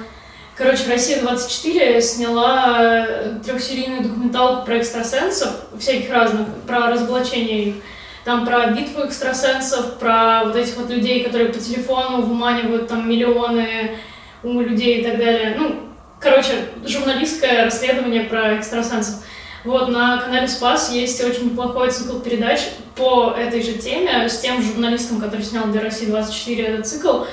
[0.56, 7.74] короче, Россия-24 сняла э, трехсерийную документалку про экстрасенсов, всяких разных, про разоблачение их.
[8.24, 13.96] Там про битву экстрасенсов, про вот этих вот людей, которые по телефону выманивают там миллионы
[14.42, 15.56] у людей и так далее.
[15.58, 15.76] Ну,
[16.20, 19.24] короче, журналистское расследование про экстрасенсов.
[19.64, 22.60] Вот, на канале Спас есть очень неплохой цикл передач
[22.94, 27.24] по этой же теме с тем журналистом, который снял для России 24 этот цикл.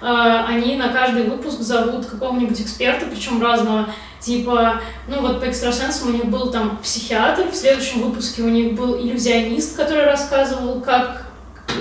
[0.00, 3.90] Э, Они на каждый выпуск зовут какого-нибудь эксперта, причем разного.
[4.18, 8.72] Типа, ну вот по экстрасенсам у них был там психиатр, в следующем выпуске у них
[8.72, 11.26] был иллюзионист, который рассказывал, как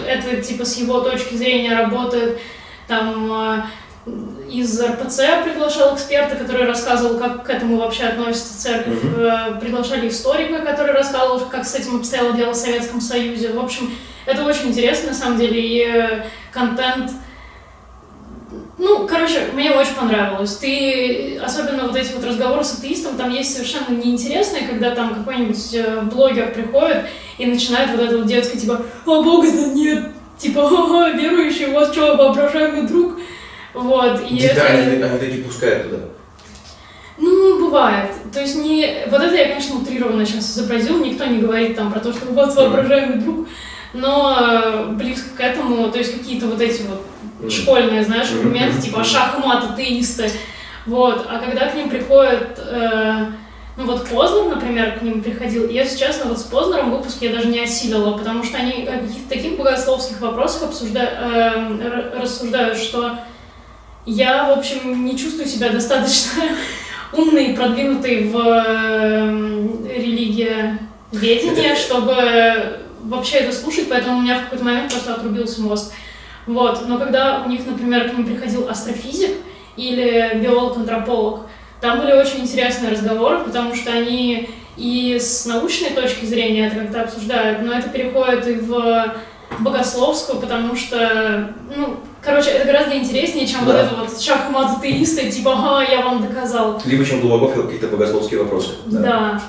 [0.06, 2.40] это типа с его точки зрения работает.
[2.88, 3.64] Там э,
[4.50, 9.00] из РПЦ приглашал эксперта, который рассказывал, как к этому вообще относится церковь.
[9.18, 13.54] Э, Приглашали историка, который рассказывал, как с этим обстояло дело в Советском Союзе.
[13.54, 13.92] В общем,
[14.26, 17.12] это очень интересно, на самом деле, и э, контент...
[18.78, 20.58] Ну, короче, мне очень понравилось.
[20.58, 25.74] Ты, особенно вот эти вот разговоры с атеистом, там есть совершенно неинтересные, когда там какой-нибудь
[25.74, 27.06] э, блогер приходит
[27.38, 31.92] и начинает вот это вот детское, типа, а Бога нет, типа, ха-ха, верующий, у вас
[31.92, 33.14] что, воображаемый друг?
[33.74, 36.04] Вот, и это- Детали они, они такие пускают туда.
[37.18, 38.12] ну, бывает.
[38.32, 39.06] То есть не...
[39.10, 41.04] Вот это я, конечно, утрированно сейчас изобразил.
[41.04, 43.48] Никто не говорит там про то, что у вас воображаемый друг.
[43.94, 47.02] Но э, близко к этому, то есть какие-то вот эти вот
[47.40, 47.50] Мгм.
[47.52, 50.32] школьные, знаешь, аргументы, типа шах и мат, атеисты.
[50.86, 51.28] Вот.
[51.30, 52.60] А когда к ним приходят...
[52.60, 53.26] э,
[53.76, 55.66] ну вот Познер, например, к ним приходил.
[55.68, 59.00] И, если честно, вот с Познером выпуск я даже не осилила, потому что они о
[59.00, 61.02] каких-то таких богословских вопросах обсужда...
[61.02, 63.18] э, рассуждают, что
[64.06, 66.44] я, в общем, не чувствую себя достаточно
[67.14, 74.64] умной и продвинутой в эм, религиоведении, чтобы вообще это слушать, поэтому у меня в какой-то
[74.64, 75.94] момент просто отрубился мозг.
[76.46, 76.88] Вот.
[76.88, 79.32] Но когда у них, например, к ним приходил астрофизик
[79.78, 81.42] или биолог-антрополог,
[81.82, 87.02] там были очень интересные разговоры, потому что они и с научной точки зрения это как-то
[87.04, 89.14] обсуждают, но это переходит и в
[89.60, 93.84] богословскую, потому что, ну, короче, это гораздо интереснее, чем вот Да.
[93.84, 96.82] это вот шахмат атеиста, типа, ага, я вам доказал.
[96.86, 98.72] Либо чем глубоко какие-то богословские вопросы.
[98.86, 99.42] Да.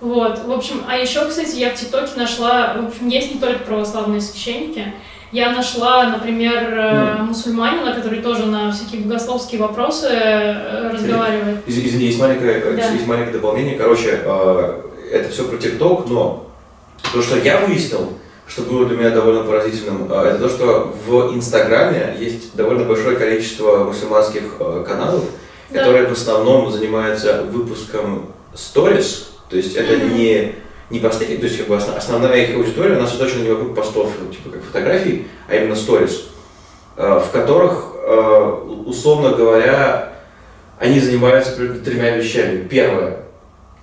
[0.00, 3.60] Вот, в общем, а еще, кстати, я в ТикТоке нашла, в общем, есть не только
[3.60, 4.92] православные священники,
[5.30, 11.66] я нашла, например, э, мусульманина, который тоже на всякие богословские вопросы э, разговаривает.
[11.66, 12.88] Из- Извини, есть маленькое, э, Да.
[12.90, 13.76] есть маленькое дополнение.
[13.76, 14.08] Короче,
[15.10, 16.46] это все про ТикТок, но
[17.14, 18.12] то, что я выяснил,
[18.46, 23.16] что было для меня довольно поразительным, э, это то, что в Инстаграме есть довольно большое
[23.16, 25.24] количество мусульманских э, каналов,
[25.70, 25.78] Да.
[25.78, 29.30] которые в основном занимаются выпуском сторис.
[29.48, 30.54] То есть это не,
[30.90, 33.74] не посты, то есть как бы основ- основная их аудитория, у нас точно не вокруг
[33.74, 36.24] постов, типа как фотографий, а именно сторис,
[36.96, 37.88] э, в которых,
[38.86, 40.12] условно говоря,
[40.78, 42.66] они занимаются тремя вещами.
[42.68, 43.20] Первое,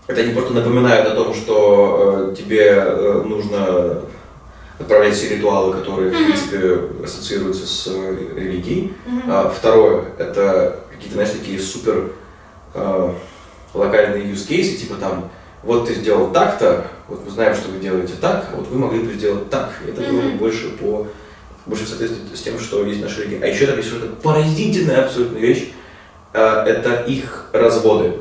[0.08, 4.02] это они просто напоминают о том, что э, тебе э, нужно
[4.80, 8.94] отправлять все ритуалы, которые, в принципе, ассоциируются с э, религией.
[9.28, 12.12] А, второе, это какие-то, знаешь, такие супер
[12.74, 13.14] э,
[13.74, 15.30] локальные use cases, типа там,
[15.64, 19.02] вот ты сделал так-то, вот мы знаем, что вы делаете так, а вот вы могли
[19.02, 19.70] бы сделать так.
[19.88, 21.08] Это было бы больше по
[21.66, 23.44] больше в соответствии с тем, что есть в нашей религии.
[23.44, 23.92] А еще там есть
[24.24, 25.72] поразительная абсолютная вещь,
[26.34, 28.14] э, это их разводы.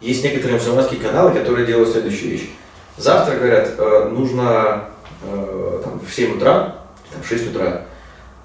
[0.00, 2.50] Есть некоторые мусульманские каналы, которые делают следующую вещь.
[2.96, 4.84] Завтра, говорят, э, нужно
[5.22, 6.76] э, там, в 7 утра,
[7.12, 7.82] там, в 6 утра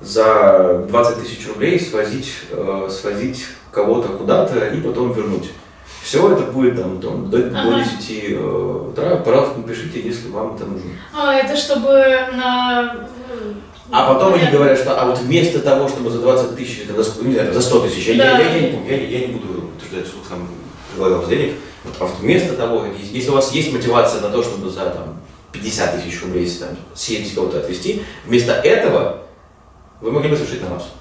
[0.02, 5.52] за 20 тысяч рублей свозить, э, свозить кого-то куда-то и потом вернуть.
[6.02, 7.84] Все это будет там, там до, до Ага.
[8.00, 8.36] 10 э,
[8.92, 9.16] утра.
[9.18, 10.90] Пожалуйста, напишите, если вам это нужно.
[11.16, 11.90] А, это чтобы
[12.34, 13.08] на...
[13.92, 14.58] А потом они понятно.
[14.58, 17.62] говорят, что а вот вместо того, чтобы за 20 тысяч, за, ск- не знаю, за
[17.62, 18.40] 100 тысяч, я, Да.
[18.40, 20.48] я, я, не помню, я, я не буду утверждать, сколько там
[20.92, 21.54] предлагалось денег,
[22.00, 25.20] а вот вместо того, если у вас есть мотивация на то, чтобы за там,
[25.54, 29.22] 50 тысяч рублей если, там, съездить кого-то отвезти, вместо этого
[30.02, 30.92] вы могли бы совершить намаз.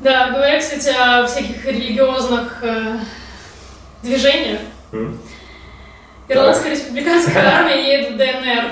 [0.00, 2.96] Да, говоря, кстати, о всяких религиозных э,
[4.02, 4.60] движениях,
[4.92, 5.20] М?
[6.28, 8.70] Ирландская республиканская армия едет в ДНР.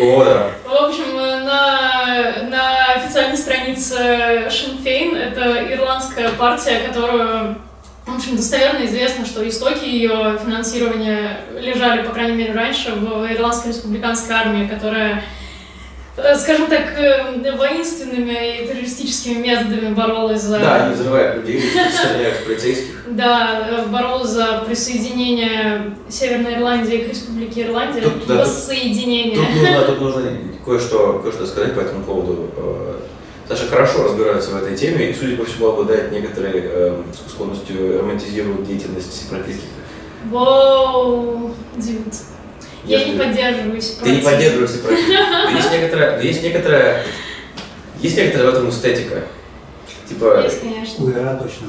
[0.00, 0.50] О, да.
[0.64, 7.56] В общем, э, на, на официальной странице Шинфейн, это ирландская партия, которую,
[8.12, 13.68] в общем, достоверно известно, что истоки ее финансирования лежали, по крайней мере, раньше в Ирландской
[13.68, 15.22] республиканской армии, которая,
[16.16, 20.58] э, скажем так, э, воинственными и террористическими методами боролась за...
[20.58, 23.04] Да, они взрывают людей, стреляют в полицейских.
[23.08, 28.02] Да, э, боролась за присоединение Северной Ирландии к Республике Ирландия.
[28.02, 29.36] Тут, да, тут- Воссоединение.
[29.86, 30.22] Тут нужно,
[30.64, 32.50] кое-что, кое-что сказать по этому поводу.
[33.50, 38.64] Саша хорошо разбирается в этой теме и, судя по всему, обладает некоторой э, склонностью романтизировать
[38.64, 39.66] деятельность сепаратистских.
[40.30, 42.14] Воу, дюд.
[42.84, 45.10] Я Если- не поддерживаю Ты не поддерживаешь сепаратизм.
[45.56, 47.04] Есть некоторая, есть некоторая,
[48.00, 49.24] есть некоторая в этом эстетика.
[50.08, 51.04] Типа, Есть, конечно.
[51.04, 51.66] У Ира точно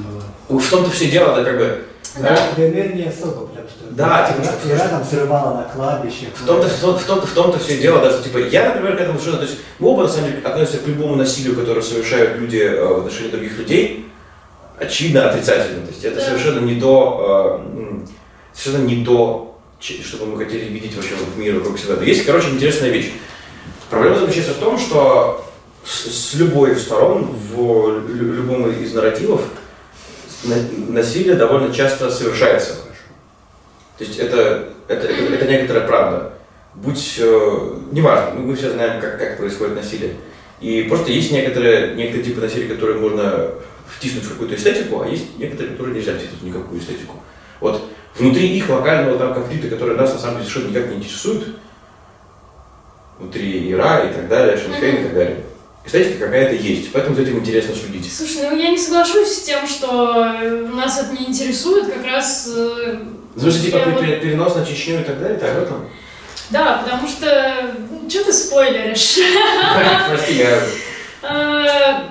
[0.49, 0.59] было.
[0.59, 1.83] в том-то все дело, да, как бы,
[2.19, 2.37] Да.
[2.57, 6.29] ДНР не особо, потому что Да, типа, что- Ира там взрывала на кладбищах.
[6.35, 9.01] В том-то, в том- в том-то, в том-то все дело, даже типа я, например, к
[9.01, 12.37] этому совершенно, то есть мы оба на самом деле относимся к любому насилию, которое совершают
[12.37, 14.07] люди э, в отношении других людей,
[14.77, 15.85] очевидно отрицательно.
[15.85, 16.25] То есть это Да.
[16.25, 17.99] совершенно не то, э,
[18.53, 21.95] совершенно не то, что мы хотели видеть вообще в мире вокруг себя.
[21.95, 23.11] Но есть, короче, интересная вещь.
[23.89, 25.45] Проблема заключается в том, что
[25.85, 27.23] с, с любой из сторон
[27.55, 27.57] в
[28.09, 29.47] лю- любом из нарративов на-
[30.43, 32.75] насилие довольно часто совершается.
[33.97, 36.33] То есть это, это, это, это некоторая правда.
[36.73, 40.15] Будь, э, неважно, мы, мы все знаем, как, как происходит насилие.
[40.59, 43.49] И просто есть некоторые, некоторые типы насилия, которые можно
[43.87, 47.17] втиснуть в какую-то эстетику, а есть некоторые, которые нельзя втиснуть в никакую эстетику.
[47.59, 47.83] Вот
[48.17, 51.47] внутри их локального там конфликта, который нас на самом деле совершенно никак не интересует,
[53.19, 55.43] внутри Ира и так далее, Шенфейн и так далее,
[55.85, 58.11] эстетика какая-то есть, поэтому за этим интересно следить.
[58.13, 62.47] Слушай, ну я не соглашусь с тем, что э, нас это не интересует, как раз...
[62.55, 62.99] э,
[63.35, 65.89] В смысле, типа вот- пере- перенос на Чечню и так далее, так в этом?
[66.51, 67.75] Да, потому что...
[68.09, 69.17] Что ты спойлеришь?
[70.09, 70.59] Прости, я...
[71.23, 72.09] Э,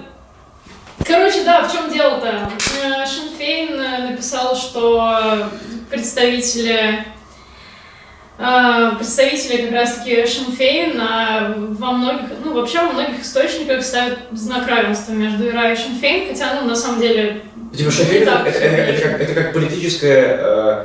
[1.04, 2.50] Короче, да, в чем дело-то?
[2.84, 5.48] Э, Шинфейн э, написал, что
[5.90, 7.04] представители э,
[8.96, 15.12] представители как раз-таки Шинфейн а во многих, ну вообще во многих источниках ставят знак равенства
[15.12, 17.42] между ИРА и Шинфейн, хотя, ну, на самом деле,
[17.76, 20.84] Типа Шинфейн это, это, это, как, это как политическая, э,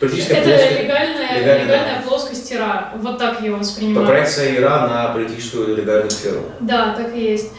[0.00, 0.82] политическая это плоскость.
[0.82, 4.08] легальная, легальная, легальная плоскость Ира, вот так ее воспринимают.
[4.08, 6.42] Проекция Ира на политическую легальную сферу.
[6.60, 7.52] Да, так и есть.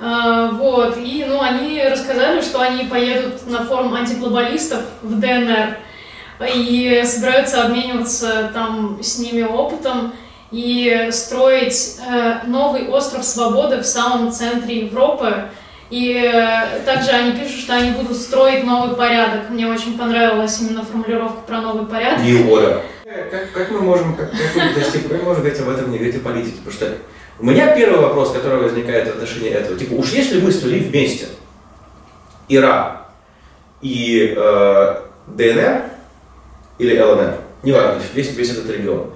[0.00, 5.76] А, вот, и, ну, они рассказали, что они поедут на форум антиглобалистов в ДНР
[6.40, 10.12] и собираются обмениваться там с ними опытом
[10.50, 15.46] и строить э, новый остров свободы в самом центре Европы.
[15.90, 19.50] И э, также они пишут, что они будут строить новый порядок.
[19.50, 22.24] Мне очень понравилась именно формулировка про новый порядок.
[22.24, 22.80] New Order.
[23.30, 25.98] Как, как мы можем, как, как мы достиг, как мы можем говорить об этом, не
[25.98, 26.56] говорить о политике?
[26.64, 26.98] Потому что
[27.38, 31.26] у меня первый вопрос, который возникает в отношении этого, типа, уж если мы свели вместе
[32.48, 33.06] Ира
[33.82, 35.82] и э, ДНР
[36.78, 39.10] или ЛНР, неважно, весь, весь этот регион,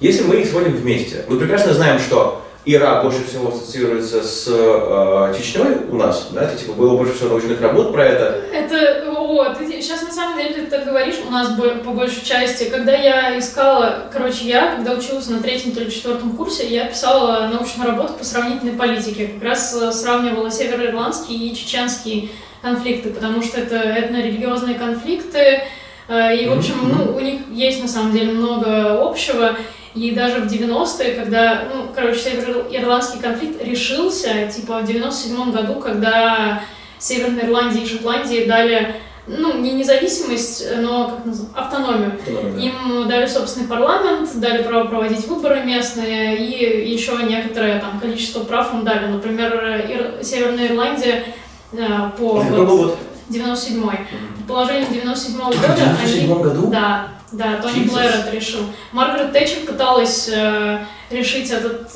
[0.00, 5.34] если мы их сводим вместе, мы прекрасно знаем, что Ира больше всего ассоциируется с э,
[5.36, 9.58] Чечней у нас, да, это типа было больше всего научных работ про это, Это, вот,
[9.58, 11.52] сейчас на самом деле ты так говоришь, у нас
[11.84, 16.66] по большей части, когда я искала, короче, я, когда училась на третьем или четвертом курсе,
[16.66, 22.30] я писала научную работу по сравнительной политике, как раз э, сравнивала североирландские и чеченские
[22.62, 25.64] конфликты, потому что это этно-религиозные конфликты,
[26.08, 29.56] и, в общем, ну, у них есть на самом деле много общего,
[29.94, 36.62] и даже в 90-е, когда, ну, короче, североирландский конфликт решился, типа, в 97 году, когда
[36.98, 42.12] Северной Ирландии и Шотландии дали, ну, не независимость, но как называется, автономию.
[42.60, 48.74] Им дали собственный парламент, дали право проводить выборы местные, и еще некоторое там количество прав
[48.74, 49.06] им дали.
[49.06, 51.24] Например, Ир- Северная Ирландия
[51.72, 51.76] э,
[52.18, 52.98] по какой вот?
[53.28, 53.98] 97-й.
[54.42, 56.42] По положению 97 года В 97 они...
[56.42, 56.66] году?
[56.68, 57.90] Да, да, Тони Jesus.
[57.90, 58.60] Блэр это решил.
[58.92, 61.90] Маргарет Тэтчер пыталась э, решить этот...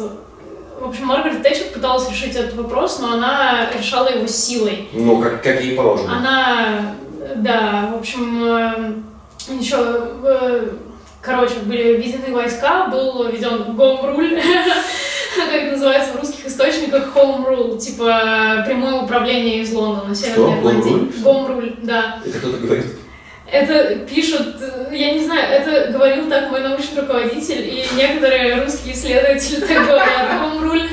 [0.80, 4.88] В общем, Маргарет Тэтчер пыталась решить этот вопрос, но она решала его силой.
[4.92, 6.16] Ну, как, как ей положено.
[6.16, 6.94] Она,
[7.36, 9.04] да, в общем,
[9.48, 9.76] еще,
[10.24, 10.68] э,
[11.20, 14.40] короче, были введены войска, был введен гом-руль,
[15.36, 20.58] как это называется в русских источниках, home rule, типа прямое управление из Лондона, Северной?
[20.58, 20.92] Ирландии.
[20.92, 22.20] Home Гом-руль, да.
[22.24, 22.86] Это кто-то говорит.
[23.50, 28.92] Это пишут, э, я не знаю, это говорил так мой научный руководитель, и некоторые русские
[28.92, 30.82] исследователи так говорят, гом-руль.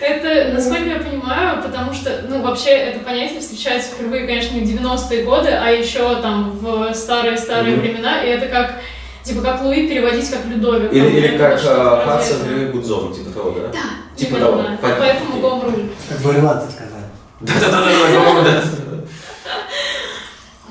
[0.00, 4.80] Это, насколько я понимаю, потому что, ну, вообще, это понятие встречается впервые, конечно, не в
[4.82, 7.82] 90-е годы, а еще там в старые-старые Мгм.
[7.82, 8.80] времена, и это как,
[9.24, 10.92] типа, как Луи переводить как Людовик.
[10.92, 13.68] Или, или как Хадсон или Гудзон, типа того, да?
[13.68, 13.78] Да,
[14.16, 14.56] Типа того.
[14.56, 14.96] Понятно.
[14.98, 15.88] Поэтому Гом-руль.
[16.08, 17.04] Как бы ирландцы сказали.
[17.40, 17.80] Да-да-да,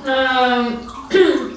[0.05, 0.51] да.
[0.55, 0.79] Эм,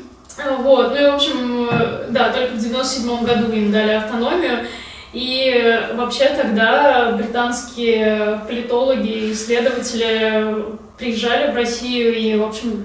[0.58, 1.68] Вот, ну и, в общем,
[2.10, 4.66] да, только в 97 году им дали автономию.
[5.12, 10.64] И вообще тогда британские политологи, исследователи
[10.98, 12.84] приезжали в Россию и, в общем,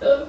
[0.00, 0.24] э,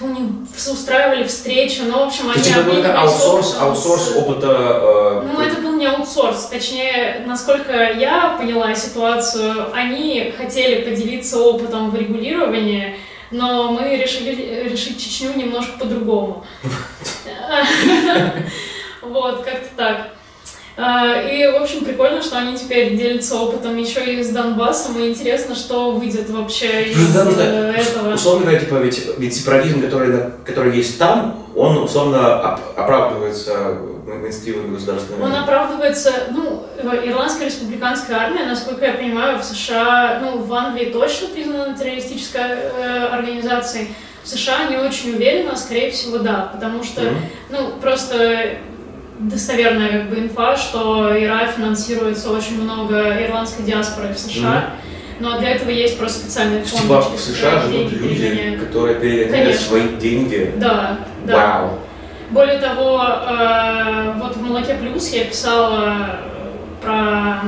[0.00, 0.22] у них
[0.70, 4.46] устраивали встречи, ну, в общем, То они есть это был аутсорс, аутсорс с- опыта...
[4.82, 11.90] э, ну, это был не аутсорс, точнее, насколько я поняла ситуацию, они хотели поделиться опытом
[11.90, 12.96] в регулировании,
[13.30, 16.44] но мы решили решить Чечню немножко по-другому.
[19.02, 20.08] Вот, как-то так.
[20.78, 25.08] А, И, в общем, прикольно, что они теперь делятся опытом еще и с Донбассом, и
[25.08, 28.14] интересно, что выйдет вообще из Потому что, э, этого.
[28.14, 30.14] Условно говоря, типа, ведь, ведь сепаратизм, который,
[30.44, 35.22] который есть там, он условно оп- оправдывается мейнстримовыми государственными.
[35.24, 40.90] Он оправдывается, ну, э, Ирландская республиканская армия, насколько я понимаю, в США, ну, в Англии
[40.90, 43.88] точно признана террористической э, организацией.
[44.22, 47.16] В США не очень уверена, скорее всего, да, потому что, Мгм.
[47.50, 48.58] ну, просто
[49.18, 54.70] достоверная как бы инфа, что ИРА финансируется очень много ирландской диаспоры в США,
[55.20, 56.82] но для этого есть просто специальные фонды.
[56.82, 58.60] Типа в США которые живут деньги люди, перегоняют.
[58.64, 59.60] которые Конечно.
[59.60, 60.52] свои деньги.
[60.56, 61.36] Да, да.
[61.60, 61.78] Вау.
[62.30, 67.40] Более того, э, вот в «Молоке плюс» я писала э, про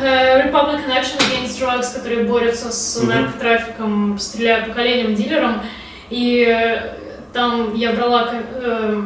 [0.00, 5.62] э, Republican Action Against Drugs, которые борются с наркотрафиком, стреляя по коленям дилерам.
[6.10, 6.94] И э,
[7.32, 9.02] там я брала, э,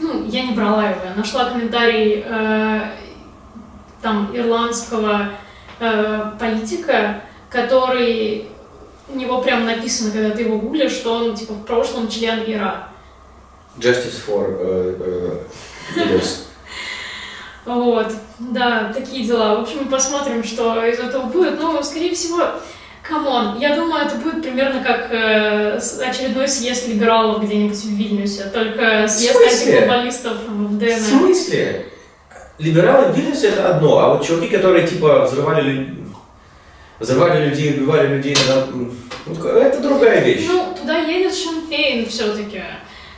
[0.00, 2.90] ну, я не брала его, я нашла комментарий э,
[4.02, 5.30] там ирландского
[5.78, 8.48] э, политика, который
[9.08, 12.88] у него прям написано, когда ты его гуглишь, что он типа в прошлом член ИРА.
[13.78, 15.38] Justice for
[15.96, 16.44] leaders.
[17.64, 19.56] Вот, да, такие дела.
[19.56, 21.60] В общем, посмотрим, что из этого будет.
[21.60, 22.42] Ну, скорее всего,
[23.10, 28.44] come on, я думаю, это будет примерно как э, очередной съезд либералов где-нибудь в Вильнюсе,
[28.44, 30.96] только съезд антиглобалистов в В ДНР.
[30.96, 31.86] смысле?
[32.58, 35.94] Либералы в Вильнюсе это одно, а вот чуваки, которые типа взрывали,
[36.98, 38.36] взрывали людей, убивали людей,
[38.72, 38.92] ну,
[39.48, 40.44] это другая вещь.
[40.46, 42.62] Ну, туда едет Шинфейн все-таки.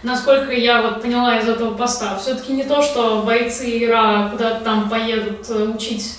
[0.03, 2.19] Насколько я вот поняла из этого поста.
[2.19, 6.19] Все-таки не то, что бойцы ИРА куда-то там поедут э, учить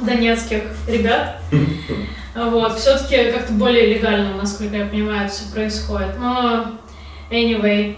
[0.00, 1.40] донецких ребят.
[2.34, 6.18] Вот, все-таки как-то более легально, насколько я понимаю, все происходит.
[6.18, 6.72] Но,
[7.30, 7.96] anyway.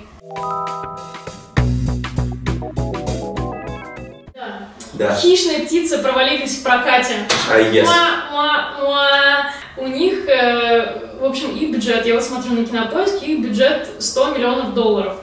[4.35, 4.69] Да.
[4.93, 5.15] Да.
[5.15, 7.15] Хищные птицы провалились в прокате.
[7.51, 7.85] А yes.
[7.85, 9.47] Муа, муа, муа.
[9.79, 14.35] У них, э, в общем, их бюджет, я вот смотрю на кинопоиск, их бюджет 100
[14.35, 15.17] миллионов долларов.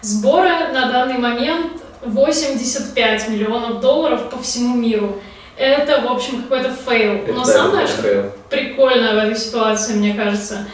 [0.00, 5.20] Сборы на данный момент 85 миллионов долларов по всему миру.
[5.56, 7.24] Это, в общем, какой-то fail.
[7.34, 8.32] Но Это самое, да, что fail.
[8.50, 10.66] прикольно в этой ситуации, мне кажется,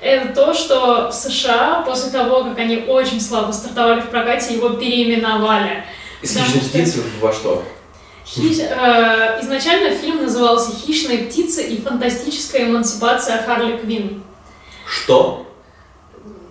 [0.00, 4.70] это то, что в США после того, как они очень слабо стартовали в прокате, его
[4.70, 5.84] переименовали.
[6.22, 7.64] Из хищных что- птиц во что?
[8.26, 14.22] Хищ- э, изначально фильм назывался «Хищные птицы и фантастическая эмансипация Харли Квинн».
[14.84, 15.46] Что?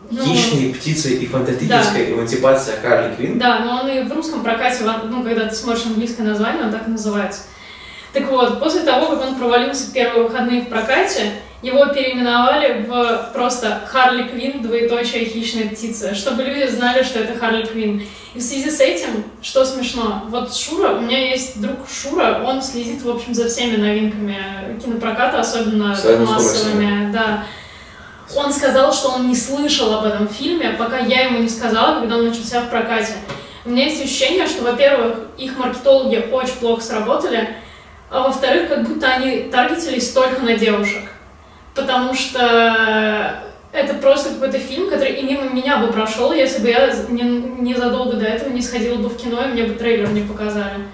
[0.09, 3.39] Ну, Хищные птицы и фантастическая эмансипация Харли Квинн?
[3.39, 6.87] Да, но он и в русском прокате, ну, когда ты смотришь английское название, он так
[6.87, 7.41] и называется.
[8.13, 13.31] Так вот, после того, как он провалился в первые выходные в прокате, его переименовали в
[13.33, 18.03] просто Харли Квинн, двоеточие хищные птицы, чтобы люди знали, что это Харли Квинн.
[18.33, 22.61] И в связи с этим, что смешно, вот Шура, у меня есть друг Шура, он
[22.61, 27.43] следит, в общем, за всеми новинками кинопроката, особенно массовыми, да.
[28.35, 32.17] Он сказал, что он не слышал об этом фильме, пока я ему не сказала, когда
[32.17, 33.13] он начался в прокате.
[33.65, 37.55] У меня есть ощущение, что, во-первых, их маркетологи очень плохо сработали,
[38.09, 41.03] а во-вторых, как будто они таргетились только на девушек.
[41.73, 46.93] Потому что это просто какой-то фильм, который и мимо меня бы прошел, если бы я
[47.09, 50.87] не, незадолго до этого не сходила бы в кино, и мне бы трейлер не показали.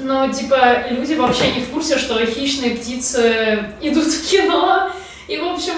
[0.00, 4.90] Но, типа, люди вообще не в курсе, что хищные птицы идут в кино,
[5.26, 5.74] и, в общем,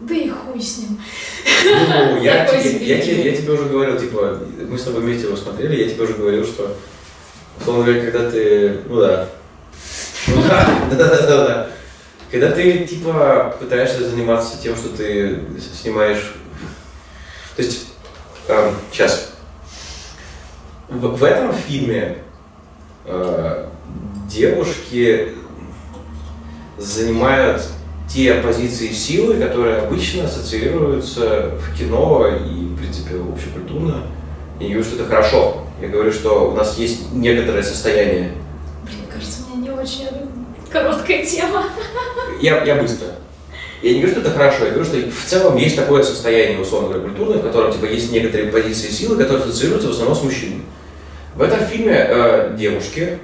[0.00, 1.00] да и хуй с ним.
[1.64, 5.36] Ну, я, тебе, я, тебе, я тебе уже говорил, типа, мы с тобой вместе его
[5.36, 6.76] смотрели, я тебе уже говорил, что,
[7.58, 9.28] условно говоря, когда ты, ну да,
[10.28, 11.70] ну да, да, да, да, да,
[12.30, 15.40] когда ты, типа, пытаешься заниматься тем, что ты
[15.80, 16.34] снимаешь,
[17.56, 17.86] то есть,
[18.92, 19.32] сейчас,
[20.88, 22.18] в, в этом фильме
[23.06, 23.68] э,
[24.28, 25.32] девушки
[26.76, 27.62] занимают
[28.08, 34.04] те позиции силы, которые обычно ассоциируются в кино и, в принципе, общекультурно.
[34.60, 35.62] Я не говорю, что это хорошо.
[35.80, 38.32] Я говорю, что у нас есть некоторое состояние.
[38.84, 40.06] Блин, кажется, у меня не очень
[40.70, 41.64] короткая тема.
[42.40, 43.08] Я, я быстро.
[43.82, 46.88] Я не говорю, что это хорошо, я говорю, что в целом есть такое состояние, условно
[46.88, 50.62] говоря, культурное, в котором типа, есть некоторые позиции силы, которые ассоциируются в основном с мужчинами.
[51.34, 53.18] В этом фильме э, девушки,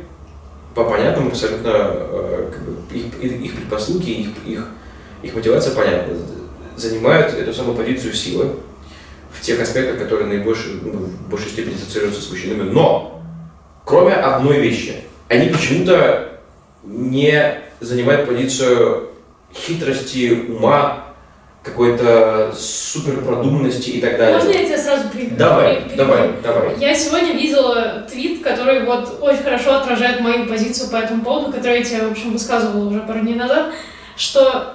[0.74, 2.52] по понятным абсолютно, э,
[2.92, 4.68] их, их предпосылки, их, их,
[5.22, 6.14] их мотивация понятна,
[6.76, 8.56] занимают эту самую позицию силы
[9.32, 12.70] в тех аспектах, которые наибольшей, ну, в большей степени ассоциируются с мужчинами.
[12.70, 13.22] Но,
[13.84, 14.96] кроме одной вещи,
[15.28, 16.40] они почему-то
[16.84, 19.10] не занимают позицию
[19.54, 21.11] хитрости, ума,
[21.62, 24.36] какой-то суперпродуманности и так далее.
[24.36, 25.36] Можно я тебя сразу перебью?
[25.36, 25.96] Давай, Перебью?
[25.96, 26.76] давай, давай.
[26.78, 31.78] Я сегодня видела твит, который вот очень хорошо отражает мою позицию по этому поводу, который
[31.78, 33.72] я тебе, в общем, высказывала уже пару дней назад,
[34.16, 34.74] что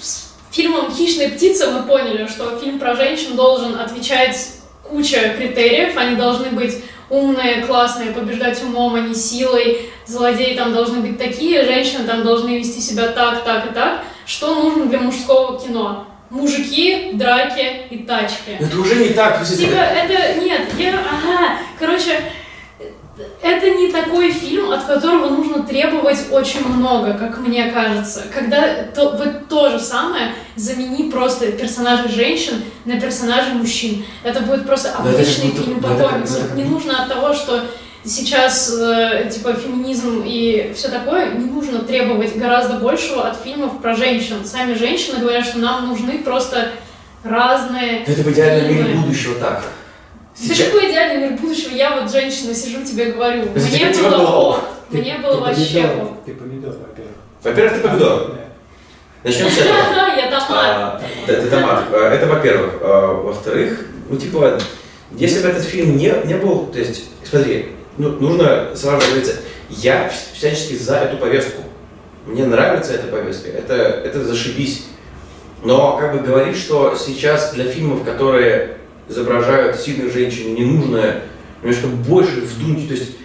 [0.00, 6.16] с фильмом «Хищная птица» мы поняли, что фильм про женщин должен отвечать куча критериев, они
[6.16, 12.04] должны быть умные, классные, побеждать умом, а не силой, злодеи там должны быть такие, женщины
[12.04, 14.00] там должны вести себя так, так и так.
[14.30, 16.06] Что нужно для мужского кино?
[16.30, 18.58] Мужики, драки и тачки.
[18.60, 19.44] Это уже не так.
[19.44, 22.20] Типа, это, нет, я, ага, короче,
[23.42, 28.22] это не такой фильм, от которого нужно требовать очень много, как мне кажется.
[28.32, 34.04] Когда то, вот то же самое, замени просто персонажей женщин на персонажей мужчин.
[34.22, 37.64] Это будет просто обычный фильм по это Не нужно от того, что
[38.04, 43.94] сейчас, э, типа, феминизм и все такое, не нужно требовать гораздо большего от фильмов про
[43.94, 44.44] женщин.
[44.44, 46.72] Сами женщины говорят, что нам нужны просто
[47.22, 49.64] разные Это в идеальном мире будущего так.
[50.48, 51.74] Да какой идеальный мир будущего?
[51.74, 53.50] Я вот женщина сижу, тебе говорю.
[53.54, 54.56] Мне тебе было было ок.
[54.56, 54.64] ок.
[54.90, 56.24] Мне было вообще помидор, ок.
[56.24, 57.14] Ты помидор, во-первых.
[57.42, 58.36] Во-первых, ты помидор.
[59.22, 59.76] Начнем с этого.
[60.16, 60.46] Я томат.
[60.48, 61.84] А, да, ты томат.
[61.92, 62.78] А, Это во-первых.
[62.80, 64.58] А, Во-вторых, ну типа,
[65.12, 69.36] если бы этот фильм не, не был, то есть, смотри, ну, нужно сразу говориться,
[69.68, 71.62] я всячески за эту повестку.
[72.26, 74.86] Мне нравится эта повестка, это, это зашибись.
[75.62, 78.78] Но как бы говорить, что сейчас для фильмов, которые
[79.08, 81.16] изображают сильных женщин, не нужно
[81.62, 83.16] немножко больше вдунуть, то есть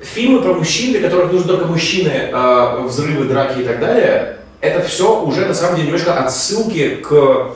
[0.00, 4.82] фильмы про мужчин, для которых нужны только мужчины, а, взрывы, драки и так далее, это
[4.82, 7.52] все уже на самом деле немножко отсылки к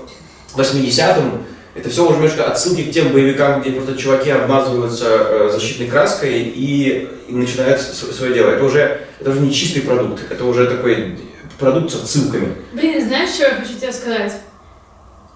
[0.54, 1.44] 80-м,
[1.76, 6.40] это все уже немножко отсылки к тем боевикам, где просто чуваки обмазываются э, защитной краской
[6.40, 8.50] и, и начинают свое дело.
[8.50, 11.18] Это уже, это уже не чистый продукт, это уже такой
[11.58, 12.54] продукт с отсылками.
[12.72, 14.32] Блин, знаешь, что я хочу тебе сказать?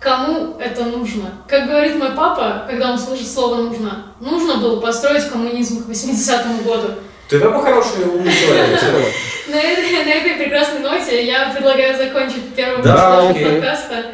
[0.01, 1.43] Кому это нужно?
[1.47, 6.63] Как говорит мой папа, когда он слышит слово «нужно», нужно было построить коммунизм к 80-му
[6.63, 6.95] году.
[7.29, 8.81] Ты прямо хороший умный человек.
[9.49, 14.05] На этой, на этой прекрасной ноте я предлагаю закончить первый Да, подкаста.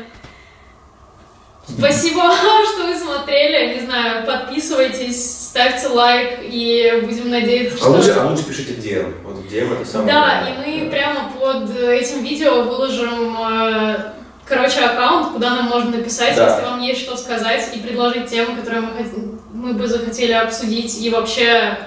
[1.69, 2.23] Спасибо,
[2.75, 3.75] что вы смотрели.
[3.81, 7.91] Не знаю, подписывайтесь, ставьте лайк, и будем надеяться, А что...
[7.91, 9.14] лучше, а лучше пишите в DM.
[9.25, 10.64] Вот в DM это самое Да, главное.
[10.75, 13.97] и мы прямо под этим видео выложим, э,
[14.45, 16.51] короче, аккаунт, куда нам можно написать, Да.
[16.55, 21.01] если вам есть что сказать, и предложить темы, которые мы, хот- мы бы захотели обсудить.
[21.01, 21.79] И вообще,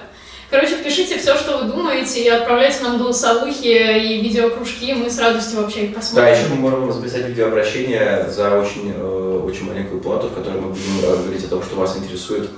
[0.50, 5.62] короче, пишите все, что вы думаете, и отправляйте нам голосовухи и видеокружки, мы с радостью
[5.62, 6.32] вообще их Да, посмотрим.
[6.34, 11.00] еще мы можем записать видеообращение за очень, э, очень маленькую плату, в которой мы будем
[11.00, 12.50] говорить о том, что вас интересует.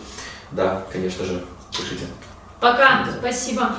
[0.51, 2.07] Да, конечно же, пишите.
[2.61, 3.71] Пока, спасибо.